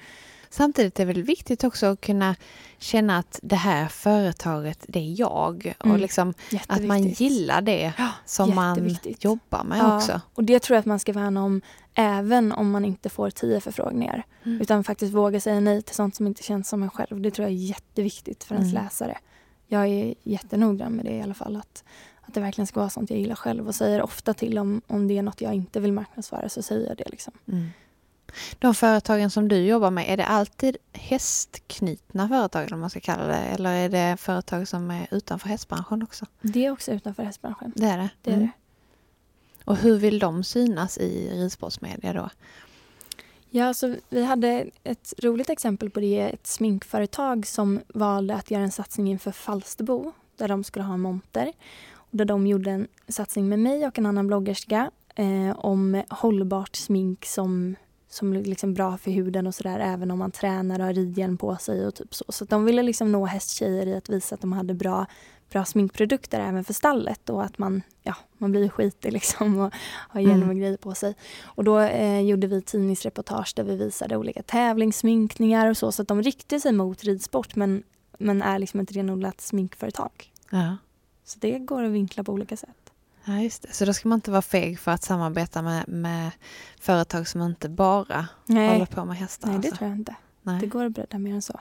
[0.49, 2.35] Samtidigt är det väl viktigt också att kunna
[2.77, 5.73] känna att det här företaget, det är jag.
[5.79, 5.93] Mm.
[5.93, 6.33] Och liksom
[6.67, 10.21] att man gillar det Ja, som man jobbar med Ja, också.
[10.33, 11.61] Och det tror jag att man ska värna om
[11.93, 14.23] även om man inte får tio förfrågningar.
[14.43, 14.61] Mm.
[14.61, 17.21] Utan faktiskt våga säga nej till sånt som inte känns som en själv.
[17.21, 18.83] Det tror jag är jätteviktigt för ens Mm.
[18.83, 19.17] läsare.
[19.67, 21.55] Jag är jättenoggrann med det i alla fall.
[21.55, 21.83] Att,
[22.31, 25.07] att det verkligen ska vara sånt jag gillar själv och säger ofta till om, om
[25.07, 27.09] det är något jag inte vill marknadsföra så säger jag det.
[27.09, 27.33] Liksom.
[27.47, 27.69] Mm.
[28.59, 33.27] De företagen som du jobbar med, är det alltid hästknutna företag om man ska kalla
[33.27, 33.33] det?
[33.37, 36.25] Eller är det företag som är utanför hästbranschen också?
[36.41, 37.73] Det är också utanför hästbranschen.
[37.75, 38.09] Det är det?
[38.21, 38.47] Det är Mm.
[38.47, 38.51] det.
[39.65, 42.29] Och hur vill de synas i ridsportsmedia då?
[43.49, 46.19] Ja, alltså, vi hade ett roligt exempel på det.
[46.19, 50.99] Ett sminkföretag som valde att göra en satsning inför Falsterbo där de skulle ha en
[50.99, 51.53] monter.
[52.11, 57.25] Där de gjorde en satsning med mig och en annan bloggerska eh, om hållbart smink
[57.25, 57.75] som,
[58.09, 61.37] som är liksom bra för huden och sådär även om man tränar och har ridhjälm
[61.37, 62.25] på sig och typ så.
[62.29, 65.05] Så de ville liksom nå hästtjejer i att visa att de hade bra,
[65.51, 69.73] bra sminkprodukter även för stallet och att man, ja, man blir skitig liksom och
[70.09, 70.57] har hjälm och Mm.
[70.59, 71.15] grejer på sig.
[71.43, 75.91] Och då eh, gjorde vi tidningsreportage där vi visade olika tävlingssminkningar och så.
[75.91, 77.83] Så att de riktar sig mot ridsport men,
[78.19, 80.11] men är liksom ett renodlat sminkföretag.
[80.49, 80.77] Ja.
[81.31, 82.91] Så det går att vinkla på olika sätt.
[83.25, 83.73] Ja, just det.
[83.73, 86.31] Så då ska man inte vara feg för att samarbeta med, med
[86.79, 89.47] företag som inte bara håller Nej, på med hästar?
[89.47, 89.77] nej det alltså.
[89.77, 90.15] tror jag inte.
[90.41, 90.59] Nej.
[90.59, 91.59] Det går att bredda mer än så.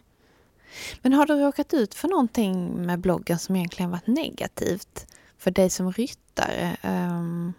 [1.03, 5.07] Men har du råkat ut för någonting med bloggen som egentligen varit negativt
[5.39, 6.77] för dig som ryttare?
[6.83, 7.53] Um,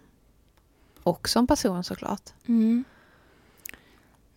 [1.02, 2.30] och som person såklart.
[2.48, 2.84] Mm.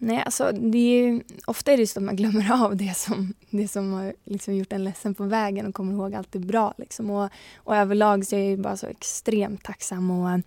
[0.05, 3.33] Nej, alltså det är ju, ofta är det så att man glömmer av det som,
[3.49, 6.73] det som har liksom gjort en ledsen på vägen och kommer ihåg allt det bra.
[6.77, 7.09] Liksom.
[7.09, 10.39] Och, och överlag så är jag bara så extremt tacksam och,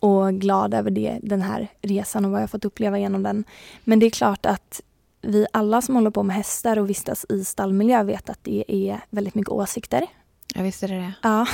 [0.00, 3.44] och glad över det, den här resan och vad jag fått uppleva genom den.
[3.84, 4.82] Men det är klart att
[5.22, 9.00] vi alla som håller på med hästar och vistas i stallmiljö vet att det är
[9.10, 10.06] väldigt mycket åsikter.
[10.54, 11.14] Jag visste det det.
[11.22, 11.46] Ja,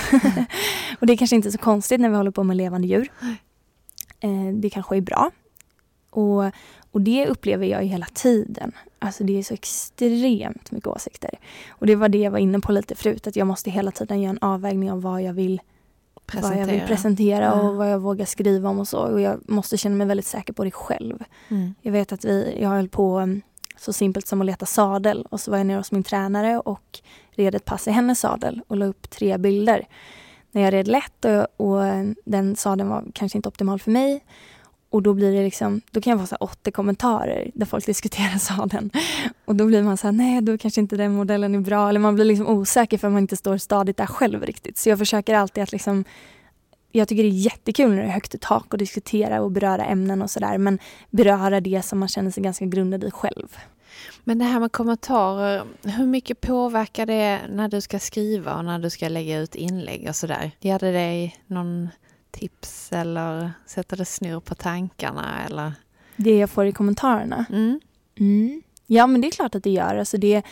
[1.01, 3.13] och det är kanske inte så konstigt när vi håller på med levande djur.
[4.21, 5.31] Eh, det kanske är bra.
[6.17, 6.45] Och,
[6.93, 8.73] och det upplever jag ju hela tiden.
[8.99, 11.31] Alltså det är så extremt mycket åsikter.
[11.69, 14.23] Och det var det jag var inne på lite förut, att jag måste hela tiden
[14.23, 15.61] göra en avvägning av vad jag vill
[16.33, 18.99] vad jag vill presentera och vad jag vågar skriva om och så.
[18.99, 21.25] Och jag måste känna mig väldigt säker på det själv.
[21.49, 21.75] Mm.
[21.83, 23.43] Jag vet att vi, jag höll på um,
[23.77, 27.01] så simpelt som att leta sadel och så var jag nere hos min tränare och
[27.31, 29.87] red ett pass i hennes sadel och la upp tre bilder.
[30.51, 31.83] När jag red lätt och, och
[32.25, 34.25] den sadeln var kanske inte optimal för mig
[34.95, 38.39] och då blir det liksom, då kan jag få så 80 kommentarer där folk diskuterar
[38.39, 38.91] sadeln.
[39.45, 41.89] Och då blir man så här, nej då kanske inte den modellen är bra.
[41.89, 44.79] Eller man blir liksom osäker för att man inte står stadigt där själv riktigt.
[44.79, 46.05] Så jag försöker alltid att liksom
[46.93, 49.85] jag tycker det är jättekul när det är högt i tak och diskutera och beröra
[49.85, 50.59] ämnen och sådär.
[50.59, 50.79] Men
[51.11, 53.57] beröra det som man känner sig ganska grundad i själv.
[54.25, 58.79] Men det här med kommentarer, hur mycket påverkar det när du ska skriva och när
[58.79, 60.51] du ska lägga ut inlägg och sådär?
[60.61, 61.89] Ger det dig någon
[62.35, 65.73] tips eller sätter det snurr på tankarna eller?
[66.17, 67.45] Det jag får i kommentarerna.
[67.51, 67.81] Mm.
[68.21, 68.63] Mm.
[68.87, 69.97] Ja men det är klart att det gör.
[69.97, 70.43] Alltså det,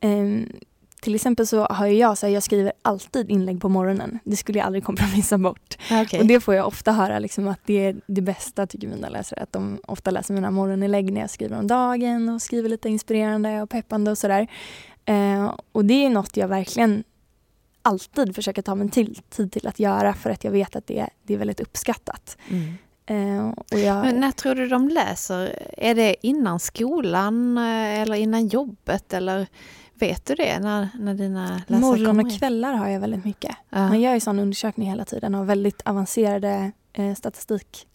[0.00, 0.52] ehm,
[1.00, 4.18] till exempel så har jag, så här, jag skriver alltid inlägg på morgonen.
[4.24, 5.78] Det skulle jag aldrig kompromissa bort.
[5.90, 6.20] Okej.
[6.20, 9.40] Och det får jag ofta höra liksom, att det är det bästa tycker mina läsare.
[9.40, 13.62] Att de ofta läser mina morgoninlägg när jag skriver om dagen och skriver lite inspirerande
[13.62, 14.46] och peppande och sådär.
[15.04, 17.04] Eh, och det är något jag verkligen
[17.88, 21.08] alltid försöker ta mig till, tid till att göra för att jag vet att det,
[21.22, 22.36] det är väldigt uppskattat.
[22.48, 22.74] Mm.
[23.52, 25.58] Och jag, Men när tror du de läser?
[25.76, 29.46] Är det innan skolan eh, eller innan jobbet eller
[29.94, 33.56] vet du det när, när dina läsare morgon kommer och kvällar har jag väldigt mycket.
[33.70, 33.78] Ja.
[33.88, 37.86] Man gör ju sån undersökning hela tiden och har väldigt avancerade eh, statistik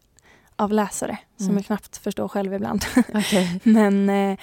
[0.56, 1.58] av läsare som Mm.
[1.58, 2.86] jag knappt förstår själv ibland.
[3.14, 3.60] Okej.
[3.64, 4.38] men, eh,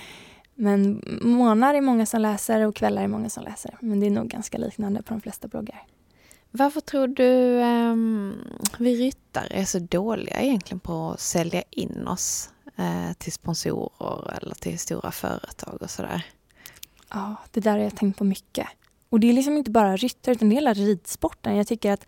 [0.61, 3.77] men månader är många som läser och kvällar är många som läser.
[3.81, 5.87] Men det är nog ganska liknande på de flesta bloggar.
[6.51, 8.35] Varför tror du ehm,
[8.79, 14.55] vi ryttare är så dåliga egentligen på att sälja in oss eh, till sponsorer eller
[14.55, 16.27] till stora företag och sådär?
[17.11, 18.67] Ja, det där har jag tänkt på mycket.
[19.09, 21.57] Och det är liksom inte bara ryttare utan det är hela ridsporten.
[21.57, 22.07] Jag tycker att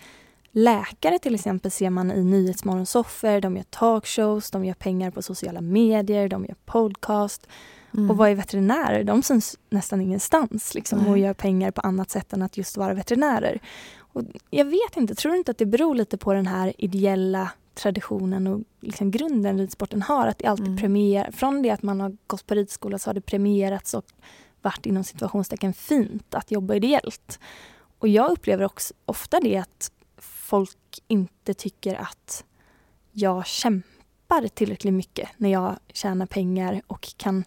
[0.50, 5.60] läkare till exempel ser man i Nyhetsmorgonsoffer, de gör talkshows, de gör pengar på sociala
[5.60, 7.46] medier, de gör podcast.
[7.94, 8.10] Mm.
[8.10, 9.04] Och vad är veterinärer?
[9.04, 11.10] De syns nästan ingenstans liksom, Nej.
[11.10, 13.60] och gör pengar på annat sätt än att just vara veterinärer.
[13.98, 17.50] Och jag vet inte, tror du inte att det beror lite på den här ideella
[17.74, 20.26] traditionen och liksom grunden ridsporten har?
[20.26, 20.78] Att det alltid Mm.
[20.78, 24.04] premierar, från det att man har gått på ridskola så har det premierats och
[24.62, 27.38] varit inom situationstecken fint att jobba ideellt.
[27.98, 32.44] Och jag upplever också ofta det att folk inte tycker att
[33.12, 37.44] jag kämpar tillräckligt mycket när jag tjänar pengar och kan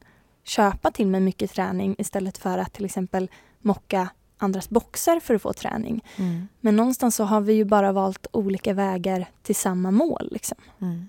[0.48, 3.30] köpa till mig mycket träning istället för att till exempel
[3.60, 6.04] mocka andras boxar för att få träning.
[6.16, 6.48] Mm.
[6.62, 10.30] Men någonstans så har vi ju bara valt olika vägar till samma mål.
[10.32, 10.58] Liksom.
[10.82, 11.08] Mm.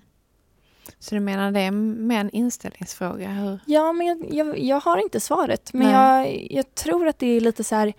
[0.99, 3.29] Så du menar det är mer en inställningsfråga?
[3.29, 3.59] Hur?
[3.65, 5.73] Ja, men jag, jag, jag har inte svaret.
[5.73, 7.93] Men jag, jag tror att det är lite så här,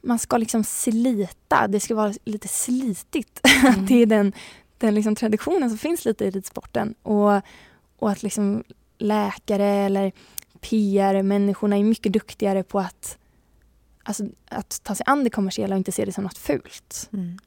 [0.00, 1.68] man ska liksom slita.
[1.68, 3.40] Det ska vara lite slitigt.
[3.64, 3.86] Mm.
[3.86, 4.32] det är den,
[4.78, 6.94] den liksom traditionen som finns lite i ridsporten.
[7.02, 7.32] Och,
[7.98, 8.64] och att liksom
[8.98, 10.12] läkare eller
[10.70, 13.18] PR-människorna är mycket duktigare på att,
[14.02, 17.08] alltså, att ta sig an det kommersiella och inte se det som något fult.
[17.12, 17.38] Mm.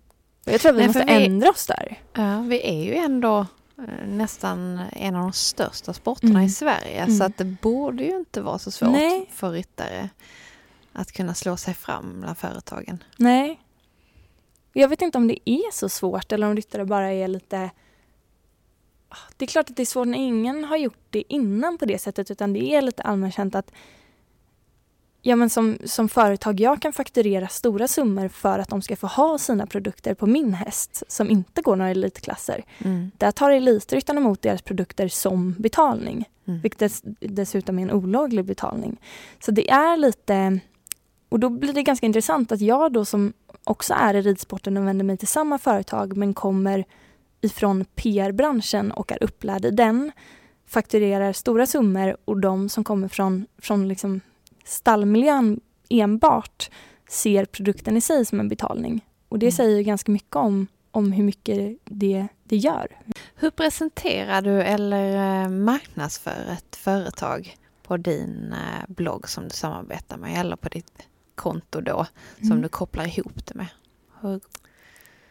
[0.46, 2.00] Jag tror att vi Nej, måste vi- ändra oss där.
[2.14, 3.46] Ja, vi är ju ändå
[3.78, 6.44] eh, nästan en av de största sporterna Mm.
[6.44, 7.18] i Sverige Mm.
[7.18, 9.30] så att det borde ju inte vara så svårt Nej.
[9.34, 10.10] för ryttare
[10.94, 13.04] att kunna slå sig fram bland företagen.
[13.18, 13.60] Nej.
[14.74, 17.70] Jag vet inte om det är så svårt eller om ryttare bara är lite...
[19.38, 21.98] Det är klart att det är svårt när ingen har gjort det innan på det
[21.98, 23.72] sättet utan det är lite allmänkänt att
[25.22, 29.08] ja, men som, som företag jag kan fakturera stora summor för att de ska få
[29.08, 32.64] ha sina produkter på min häst som inte går några elitklasser.
[32.80, 33.12] Mm.
[33.18, 36.30] Där tar elitryttarna emot deras produkter som betalning.
[36.46, 36.60] Mm.
[36.62, 38.98] Vilket dess, dessutom är en olaglig betalning.
[39.40, 40.60] Så det är lite...
[41.30, 44.88] Och då blir det ganska intressant att jag då som också är i ridsporten och
[44.88, 46.86] vänder mig till samma företag men kommer
[47.42, 50.12] ifrån PR-branschen och är upplärd i den
[50.66, 54.22] fakturerar stora summor och de som kommer från, från liksom
[54.66, 56.70] stallmiljön enbart
[57.10, 59.06] ser produkten i sig som en betalning.
[59.30, 59.52] Och det Mm.
[59.52, 62.88] säger ju ganska mycket om, om hur mycket det, det gör.
[63.36, 70.18] Hur presenterar du eller eh, marknadsför ett företag på din eh, blogg som du samarbetar
[70.18, 72.06] med eller på ditt konto då
[72.38, 72.62] som Mm.
[72.62, 73.68] du kopplar ihop det med?
[74.22, 74.40] Hur,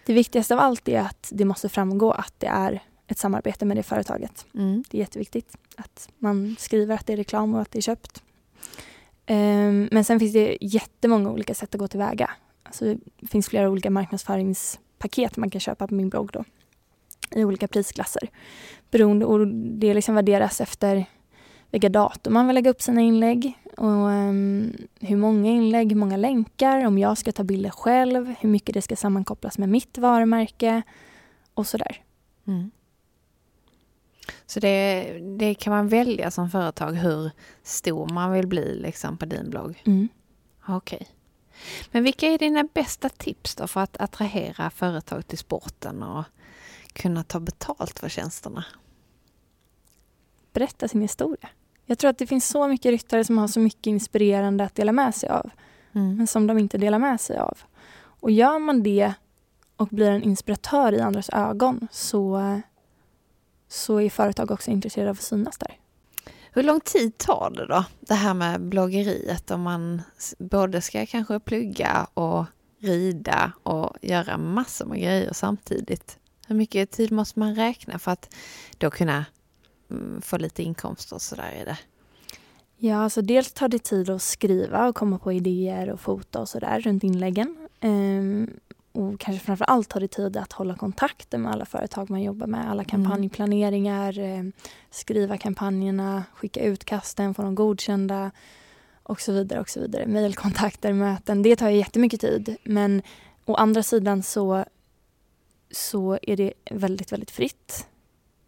[0.07, 3.77] Det viktigaste av allt är att det måste framgå att det är ett samarbete med
[3.77, 4.47] det företaget.
[4.55, 4.85] mm.
[4.91, 8.23] Det är jätteviktigt att man skriver att det är reklam och att det är köpt.
[9.27, 12.31] Ehm, Men sen finns det jättemånga olika sätt att gå tillväga.
[12.63, 16.45] Alltså det finns flera olika marknadsföringspaket man kan köpa på min blogg då.
[17.31, 18.29] I olika prisklasser.
[18.91, 21.07] Beroende, och det liksom värderas efter
[21.71, 23.59] vilka datum man vill lägga upp sina inlägg.
[23.77, 28.49] Och ehm, hur många inlägg, hur många länkar, om jag ska ta bilder själv, hur
[28.49, 30.83] mycket det ska sammankopplas med mitt varumärke
[31.55, 32.03] och sådär.
[32.47, 32.71] Mm.
[34.47, 35.03] Så det,
[35.39, 37.31] det kan man välja som företag hur
[37.63, 39.83] stor man vill bli liksom på din blogg?
[39.87, 40.09] Mm.
[40.69, 41.09] Okej.
[41.91, 46.25] Men vilka är dina bästa tips då för att attrahera företag till sporten och
[46.93, 48.65] kunna ta betalt för tjänsterna?
[50.57, 51.49] Berätta sin historia.
[51.85, 54.93] Jag tror att det finns så mycket ryttare som har så mycket inspirerande att dela
[54.93, 55.51] med sig av,
[55.93, 56.17] Mm.
[56.17, 57.59] men som de inte delar med sig av.
[57.97, 59.13] Och gör man det
[59.77, 62.61] och blir en inspiratör i andras ögon så,
[63.69, 65.79] så är företag också intresserade av att synas där.
[66.53, 70.03] Hur lång tid tar det då, det här med bloggeriet om man
[70.39, 72.45] både ska kanske plugga och
[72.79, 76.19] rida och göra massor med grejer samtidigt?
[76.47, 78.35] Hur mycket tid måste man räkna för att
[78.79, 79.25] då kunna
[80.21, 81.79] få lite inkomster och sådär i det?
[82.79, 86.49] Ja, alltså dels tar det tid att skriva och komma på idéer och fota och
[86.49, 87.69] sådär runt inläggen.
[87.81, 88.51] Ehm,
[88.93, 92.47] och kanske framför allt tar det tid att hålla kontakten med alla företag man jobbar
[92.47, 92.71] med.
[92.71, 94.53] Alla kampanjplaneringar, ehm,
[94.91, 98.31] skriva kampanjerna, skicka utkasten, få dem godkända
[99.03, 99.61] och så vidare.
[99.61, 100.07] och så vidare.
[100.07, 101.43] Mejlkontakter, möten.
[101.43, 102.57] Det tar ju jättemycket tid.
[102.65, 103.03] Men
[103.45, 104.65] å andra sidan så,
[105.71, 107.87] så är det väldigt, väldigt fritt.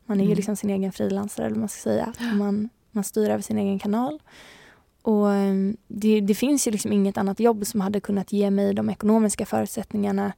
[0.09, 0.37] Man är ju Mm.
[0.37, 2.12] liksom sin egen frilansare eller vad man ska säga.
[2.35, 4.23] Man, man styr över sin egen kanal.
[5.03, 5.55] Och eh,
[5.88, 9.47] det, det finns ju liksom inget annat jobb som hade kunnat ge mig de ekonomiska
[9.47, 10.33] förutsättningarna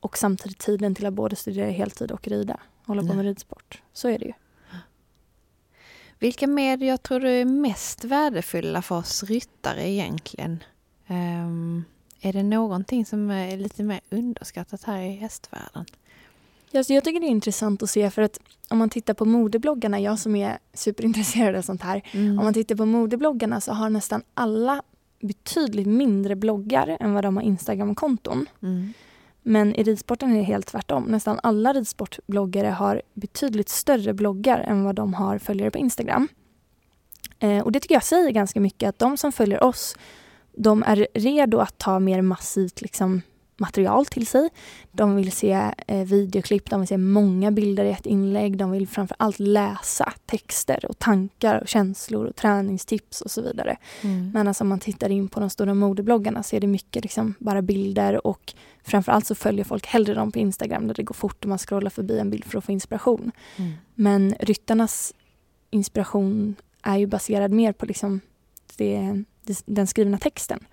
[0.00, 2.60] och samtidigt tiden till att både studera heltid och rida.
[2.86, 3.16] Hålla på Nej.
[3.16, 3.82] med ridsport.
[3.92, 4.32] Så är det ju.
[6.18, 10.64] Vilka medier tror du är mest värdefulla för oss ryttare egentligen?
[11.06, 11.84] Ehm,
[12.20, 15.84] är det någonting som är lite mer underskattat här i hästvärlden?
[16.74, 19.24] Ja, så jag tycker det är intressant att se för att om man tittar på
[19.24, 22.02] modebloggarna, jag som är superintresserad av sånt här.
[22.12, 22.38] Mm.
[22.38, 24.82] Om man tittar på modebloggarna så har nästan alla
[25.20, 28.46] betydligt mindre bloggar än vad de har Instagram-konton.
[28.62, 28.92] Mm.
[29.42, 31.04] Men i ridsporten är det helt tvärtom.
[31.04, 36.28] Nästan alla ridsportbloggare har betydligt större bloggar än vad de har följare på Instagram.
[37.38, 39.96] Eh, och det tycker jag säger ganska mycket att de som följer oss,
[40.56, 43.22] de är redo att ta mer massivt liksom,
[43.62, 44.48] material till sig.
[44.92, 48.56] De vill se eh, videoklipp, de vill se många bilder i ett inlägg.
[48.56, 53.76] De vill framför allt läsa texter och tankar och känslor och träningstips och så vidare.
[54.02, 54.30] Mm.
[54.34, 57.34] Men alltså om man tittar in på de stora modebloggarna så är det mycket liksom
[57.38, 58.54] bara bilder och
[58.84, 61.90] framförallt så följer folk hellre dem på Instagram där det går fort och man scrollar
[61.90, 63.32] förbi en bild för att få inspiration.
[63.56, 63.72] Mm.
[63.94, 65.14] Men ryttarnas
[65.70, 68.20] inspiration är ju baserad mer på liksom
[68.76, 70.64] det, det, den skrivna texten.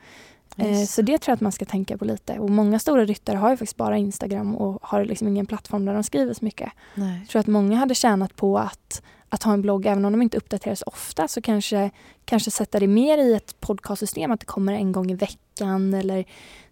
[0.62, 2.39] Eh, så det tror jag att man ska tänka på lite.
[2.39, 5.93] Och många stora ryttare har ju faktiskt bara Instagram och har liksom ingen plattform där
[5.93, 6.72] de skriver så mycket.
[6.95, 7.20] Nej.
[7.20, 10.22] Jag tror att många hade tjänat på att, att ha en blogg, även om de
[10.22, 11.91] inte uppdateras ofta, så kanske,
[12.26, 16.26] kanske sätta det mer i ett podcastsystem, att det kommer en gång i veckan eller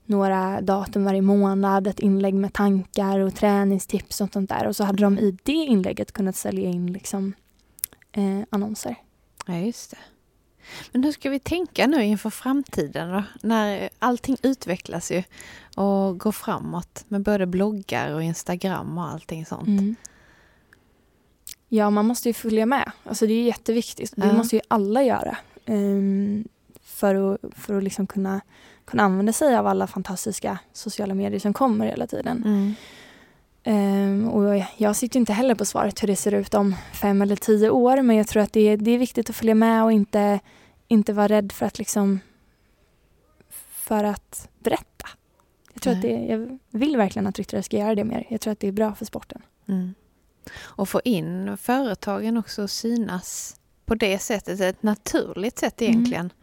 [0.06, 4.68] några datum varje månad, ett inlägg med tankar och träningstips och sånt där.
[4.68, 7.34] Och så hade de i det inlägget kunnat sälja in liksom,
[8.12, 8.96] eh, annonser.
[9.46, 9.98] Ja, just det.
[10.91, 13.24] Men hur ska vi tänka nu inför framtiden då?
[13.47, 15.24] När allting utvecklas ju
[15.76, 19.68] och går framåt med både bloggar och Instagram och allting sånt.
[19.68, 19.95] Mm.
[21.70, 22.91] Ja, man måste ju följa med.
[23.03, 24.13] Alltså det är jätteviktigt.
[24.15, 24.34] Det Ja.
[24.34, 25.38] måste ju alla göra.
[25.65, 26.47] ehm,
[26.84, 28.41] för att, för att liksom kunna,
[28.86, 32.43] kunna använda sig av alla fantastiska sociala medier som kommer hela tiden.
[32.45, 32.74] Mm.
[33.63, 37.36] Ehm, och jag sitter inte heller på svaret hur det ser ut om fem eller
[37.36, 39.91] tio år men jag tror att det är, det är viktigt att följa med och
[39.91, 40.39] inte,
[40.88, 42.20] inte vara rädd för att liksom
[43.70, 45.08] för att berätta.
[45.74, 48.28] Jag tror att det, jag vill verkligen att ryttare ska göra det mer.
[48.30, 49.42] Jag tror att det är bra för sporten.
[49.68, 49.94] Mm.
[50.60, 55.92] Och få in företagen också att synas på det sättet, ett naturligt sätt Mm.
[55.94, 56.34] egentligen.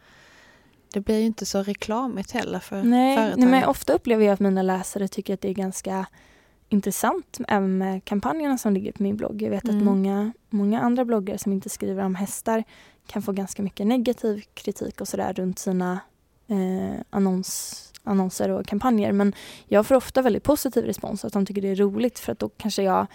[0.93, 3.41] Det blir ju inte så reklamigt heller för Nej, företagen.
[3.41, 6.07] nej, men ofta upplever jag att mina läsare tycker att det är ganska
[6.69, 9.43] intressant även med kampanjerna som ligger på min blogg.
[9.43, 9.77] Jag vet Mm.
[9.79, 12.65] att många, många andra bloggare som inte skriver om hästar
[13.07, 16.01] kan få ganska mycket negativ kritik och sådär runt sina
[16.49, 19.13] eh, annons, annonser och kampanjer.
[19.13, 19.33] Men
[19.69, 22.49] jag får ofta väldigt positiv respons att de tycker det är roligt för att då
[22.49, 23.07] kanske jag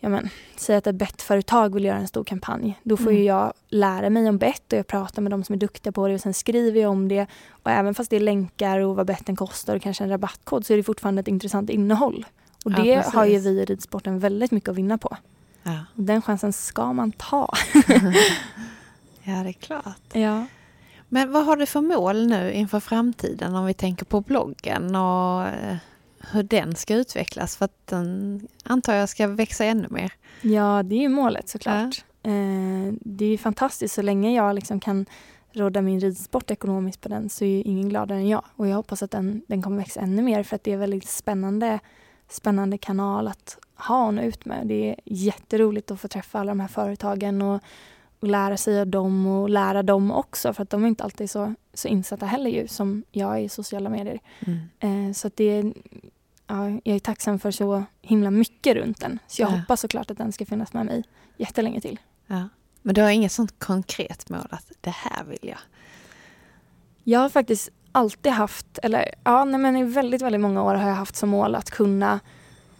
[0.00, 2.80] Ja, men, säg att ett bettföretag vill göra en stor kampanj.
[2.82, 3.16] Då får Mm.
[3.16, 6.08] ju jag lära mig om bett och jag pratar med de som är duktiga på
[6.08, 7.26] det och sen skriver jag om det.
[7.50, 10.72] Och även fast det är länkar och vad betten kostar och kanske en rabattkod så
[10.72, 12.26] är det fortfarande ett intressant innehåll.
[12.64, 13.14] Och Ja, det precis.
[13.14, 15.16] har ju vi i ridsporten väldigt mycket att vinna på.
[15.62, 15.78] Ja.
[15.94, 17.54] Den chansen ska man ta.
[19.22, 20.00] ja, det är klart.
[20.12, 20.46] Ja.
[21.08, 25.46] Men vad har du för mål nu inför framtiden om vi tänker på bloggen och
[25.46, 25.76] eh,
[26.32, 27.56] hur den ska utvecklas?
[27.56, 30.12] För att den antar jag ska växa ännu mer.
[30.40, 32.04] Ja, det är ju målet såklart.
[32.22, 35.06] Eh, det är fantastiskt så länge jag liksom kan
[35.52, 38.44] råda min ridsport ekonomiskt på den så är ju ingen gladare än jag.
[38.56, 41.08] Och jag hoppas att den, den kommer växa ännu mer för att det är väldigt
[41.08, 41.78] spännande,
[42.34, 43.58] spännande kanal att
[43.88, 44.66] ha och nå ut med.
[44.66, 47.60] Det är jätteroligt att få träffa alla de här företagen och,
[48.20, 51.30] och lära sig av dem och lära dem också för att de är inte alltid
[51.30, 54.20] så, så insatta heller ju som jag är i sociala medier.
[54.78, 55.72] Eh, så att det är,
[56.46, 59.18] ja, jag är tacksam för så himla mycket runt den.
[59.26, 59.56] Så jag Ja.
[59.56, 61.04] hoppas såklart att den ska finnas med mig
[61.36, 61.98] jättelänge till.
[62.26, 62.48] Ja.
[62.82, 65.58] Men du har inget sånt konkret mål att det här vill jag?
[67.04, 70.88] Jag har faktiskt alltid haft, eller ja, nej, men i väldigt, väldigt många år har
[70.88, 72.20] jag haft som mål att kunna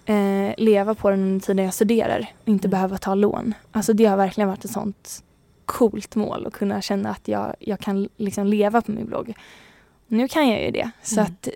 [0.07, 2.71] eh, leva på den under tiden jag studerar och inte Mm.
[2.71, 3.55] behöva ta lån.
[3.73, 5.23] Alltså det har verkligen varit ett sånt
[5.65, 9.35] coolt mål att kunna känna att jag, jag kan liksom leva på min blogg.
[10.07, 10.91] Nu kan jag ju det.
[11.03, 11.33] Så Mm.
[11.33, 11.49] att,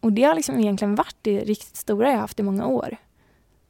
[0.00, 2.96] och det har liksom egentligen varit det riktigt stora jag haft i många år.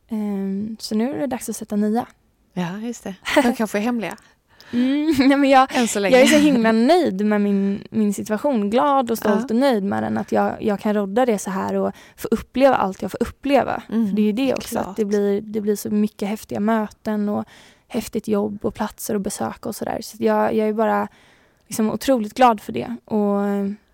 [0.09, 2.07] Ehm, så nu är det dags att sätta nya.
[2.53, 3.14] Ja, just det.
[3.43, 4.16] De kanske är hemliga
[4.73, 8.70] Mm, nej, men jag, jag är så himla nöjd med min, min situation.
[8.70, 9.55] Glad och stolt Ja.
[9.55, 10.18] och nöjd med den.
[10.18, 13.83] Att jag, jag kan rodda det så här och få uppleva allt jag får uppleva.
[13.89, 14.68] Mm, För det är ju det också.
[14.68, 14.87] klart.
[14.87, 17.45] Att det, blir, det blir så mycket häftiga möten och
[17.89, 19.99] häftigt jobb och platser och besök och sådär.
[20.03, 21.09] Så jag, jag är bara
[21.66, 22.97] liksom otroligt glad för det.
[23.05, 23.41] Och,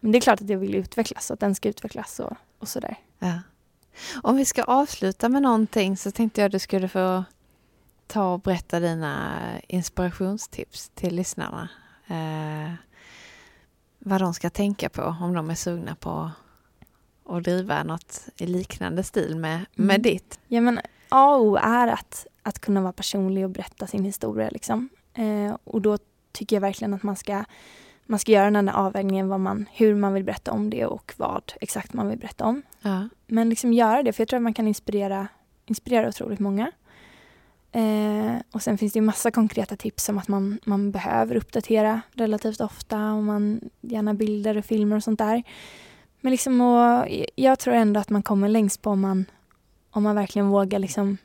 [0.00, 2.68] men det är klart att jag vill utvecklas och att den ska utvecklas och, och
[2.68, 2.96] sådär.
[3.18, 3.32] Ja.
[4.22, 7.24] Om vi ska avsluta med någonting så tänkte jag att du skulle få
[8.08, 9.38] ta och berätta dina
[9.68, 11.68] inspirationstips till lyssnarna.
[12.06, 12.72] Eh,
[13.98, 16.30] vad de ska tänka på om de är sugna på
[17.28, 20.02] att driva något i liknande stil med, med Mm.
[20.02, 20.40] ditt.
[20.46, 24.48] Ja, men A och O är att, att kunna vara personlig och berätta sin historia.
[24.50, 24.88] Liksom.
[25.14, 25.98] Eh, och då
[26.32, 27.44] tycker jag verkligen att man ska,
[28.06, 31.12] man ska göra den här avvägningen vad man, hur man vill berätta om det och
[31.16, 32.62] vad exakt man vill berätta om.
[32.82, 33.08] Ja.
[33.26, 35.28] Men liksom göra det, för jag tror att man kan inspirera,
[35.66, 36.72] inspirera otroligt många.
[37.72, 42.00] Eh, och sen finns det ju massa konkreta tips om att man, man behöver uppdatera
[42.12, 45.42] relativt ofta och man gärna bilder och filmer och sånt där.
[46.20, 49.24] Men liksom och, jag tror ändå att man kommer längst på om man,
[49.90, 51.18] om man verkligen vågar liksom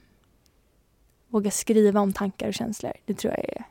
[1.28, 2.94] våga skriva om tankar och känslor.
[3.06, 3.64] Det tror jag är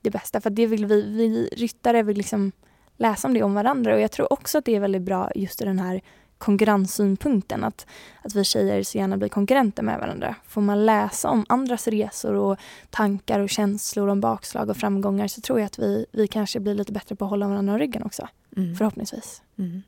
[0.00, 0.40] det bästa.
[0.40, 2.52] För det vill vi, vi ryttare vill liksom
[2.96, 5.62] läsa om det om varandra och jag tror också att det är väldigt bra just
[5.62, 6.00] i den här
[6.38, 7.86] konkurrenssynpunkten, att,
[8.22, 10.34] att vi tjejer så gärna blir konkurrenter med varandra.
[10.46, 12.56] Får man läsa om andras resor och
[12.90, 16.74] tankar och känslor om bakslag och framgångar så tror jag att vi, vi kanske blir
[16.74, 18.76] lite bättre på att hålla varandra om ryggen också, Mm.
[18.76, 19.42] förhoppningsvis.
[19.58, 19.82] Mm.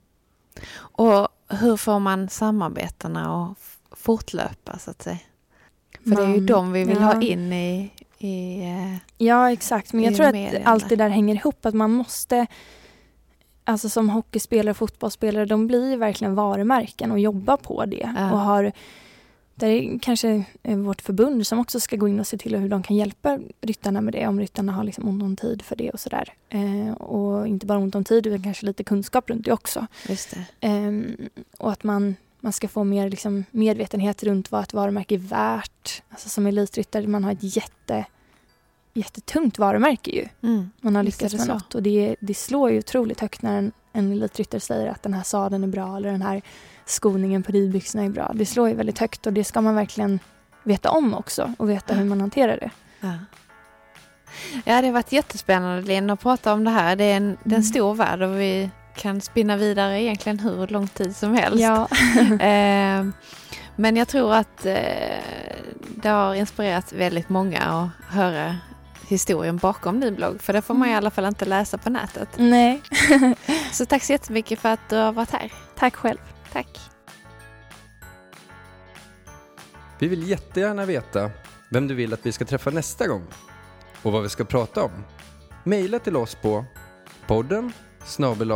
[0.78, 3.58] Och hur får man samarbetena att
[3.98, 5.18] fortlöpa så att säga?
[6.04, 7.02] För det är ju Man- de vi vill ja.
[7.02, 9.92] ha in i, i eh, Ja, exakt.
[9.92, 11.66] Men jag tror att allt det där hänger ihop.
[11.66, 12.46] Att man måste,
[13.68, 18.12] alltså som hockeyspelare och fotbollsspelare, de blir verkligen varumärken och jobbar på det.
[18.16, 18.32] Ja.
[18.32, 18.72] Och har,
[19.54, 22.68] där är kanske eh, vårt förbund som också ska gå in och se till hur
[22.68, 25.90] de kan hjälpa ryttarna med det, om ryttarna har liksom ont om tid för det
[25.90, 26.34] och sådär.
[26.48, 29.86] Eh, och inte bara ont om tid, utan kanske lite kunskap runt det också.
[30.08, 30.44] just det.
[30.60, 31.16] Ehm,
[31.58, 36.02] och att man, man ska få mer liksom, medvetenhet runt vad ett varumärke är värt.
[36.08, 38.04] Alltså som elitryttare, man har ett jätte,
[38.98, 40.28] jättetungt varumärke ju.
[40.42, 40.70] Mm.
[40.80, 41.52] Man har lyckats med så.
[41.52, 45.14] något och det, det slår ju otroligt högt när en, en elitryttare säger att den
[45.14, 46.42] här sadeln är bra eller den här
[46.86, 48.32] skoningen på ridbyxorna är bra.
[48.34, 50.20] Det slår ju väldigt högt och det ska man verkligen
[50.62, 52.70] veta om också och veta hur man hanterar det.
[53.00, 53.12] Ja.
[54.64, 56.96] ja, det har varit jättespännande Linn att prata om det här.
[56.96, 57.62] Det är en, det är en Mm.
[57.62, 61.60] stor värld och vi kan spinna vidare egentligen hur lång tid som helst.
[61.60, 61.88] Ja,
[62.46, 63.06] Eh,
[63.76, 64.74] men jag tror att eh,
[65.96, 68.56] det har inspirerat väldigt många att höra
[69.06, 70.42] historien bakom din blogg.
[70.42, 70.98] För det får man i Mm.
[70.98, 72.28] alla fall inte läsa på nätet.
[72.36, 72.82] nej.
[73.72, 75.52] Så tack så jättemycket för att du har varit här.
[75.76, 76.18] Tack själv.
[76.52, 76.78] Tack.
[79.98, 81.30] Vi vill jättegärna veta
[81.70, 83.24] vem du vill att vi ska träffa nästa gång
[84.02, 85.04] och vad vi ska prata om.
[85.64, 86.64] Maila till oss på
[87.26, 87.72] podden
[88.04, 88.52] snabel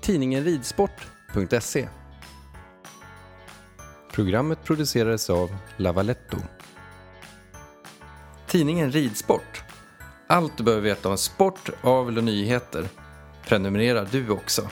[0.00, 1.88] tidningenridsport.se
[4.12, 6.36] Programmet producerades av Lavaletto.
[8.46, 9.62] Tidningen Ridsport.
[10.30, 12.84] Allt du behöver veta om sport, avel och nyheter.
[13.48, 14.68] Prenumerera du också.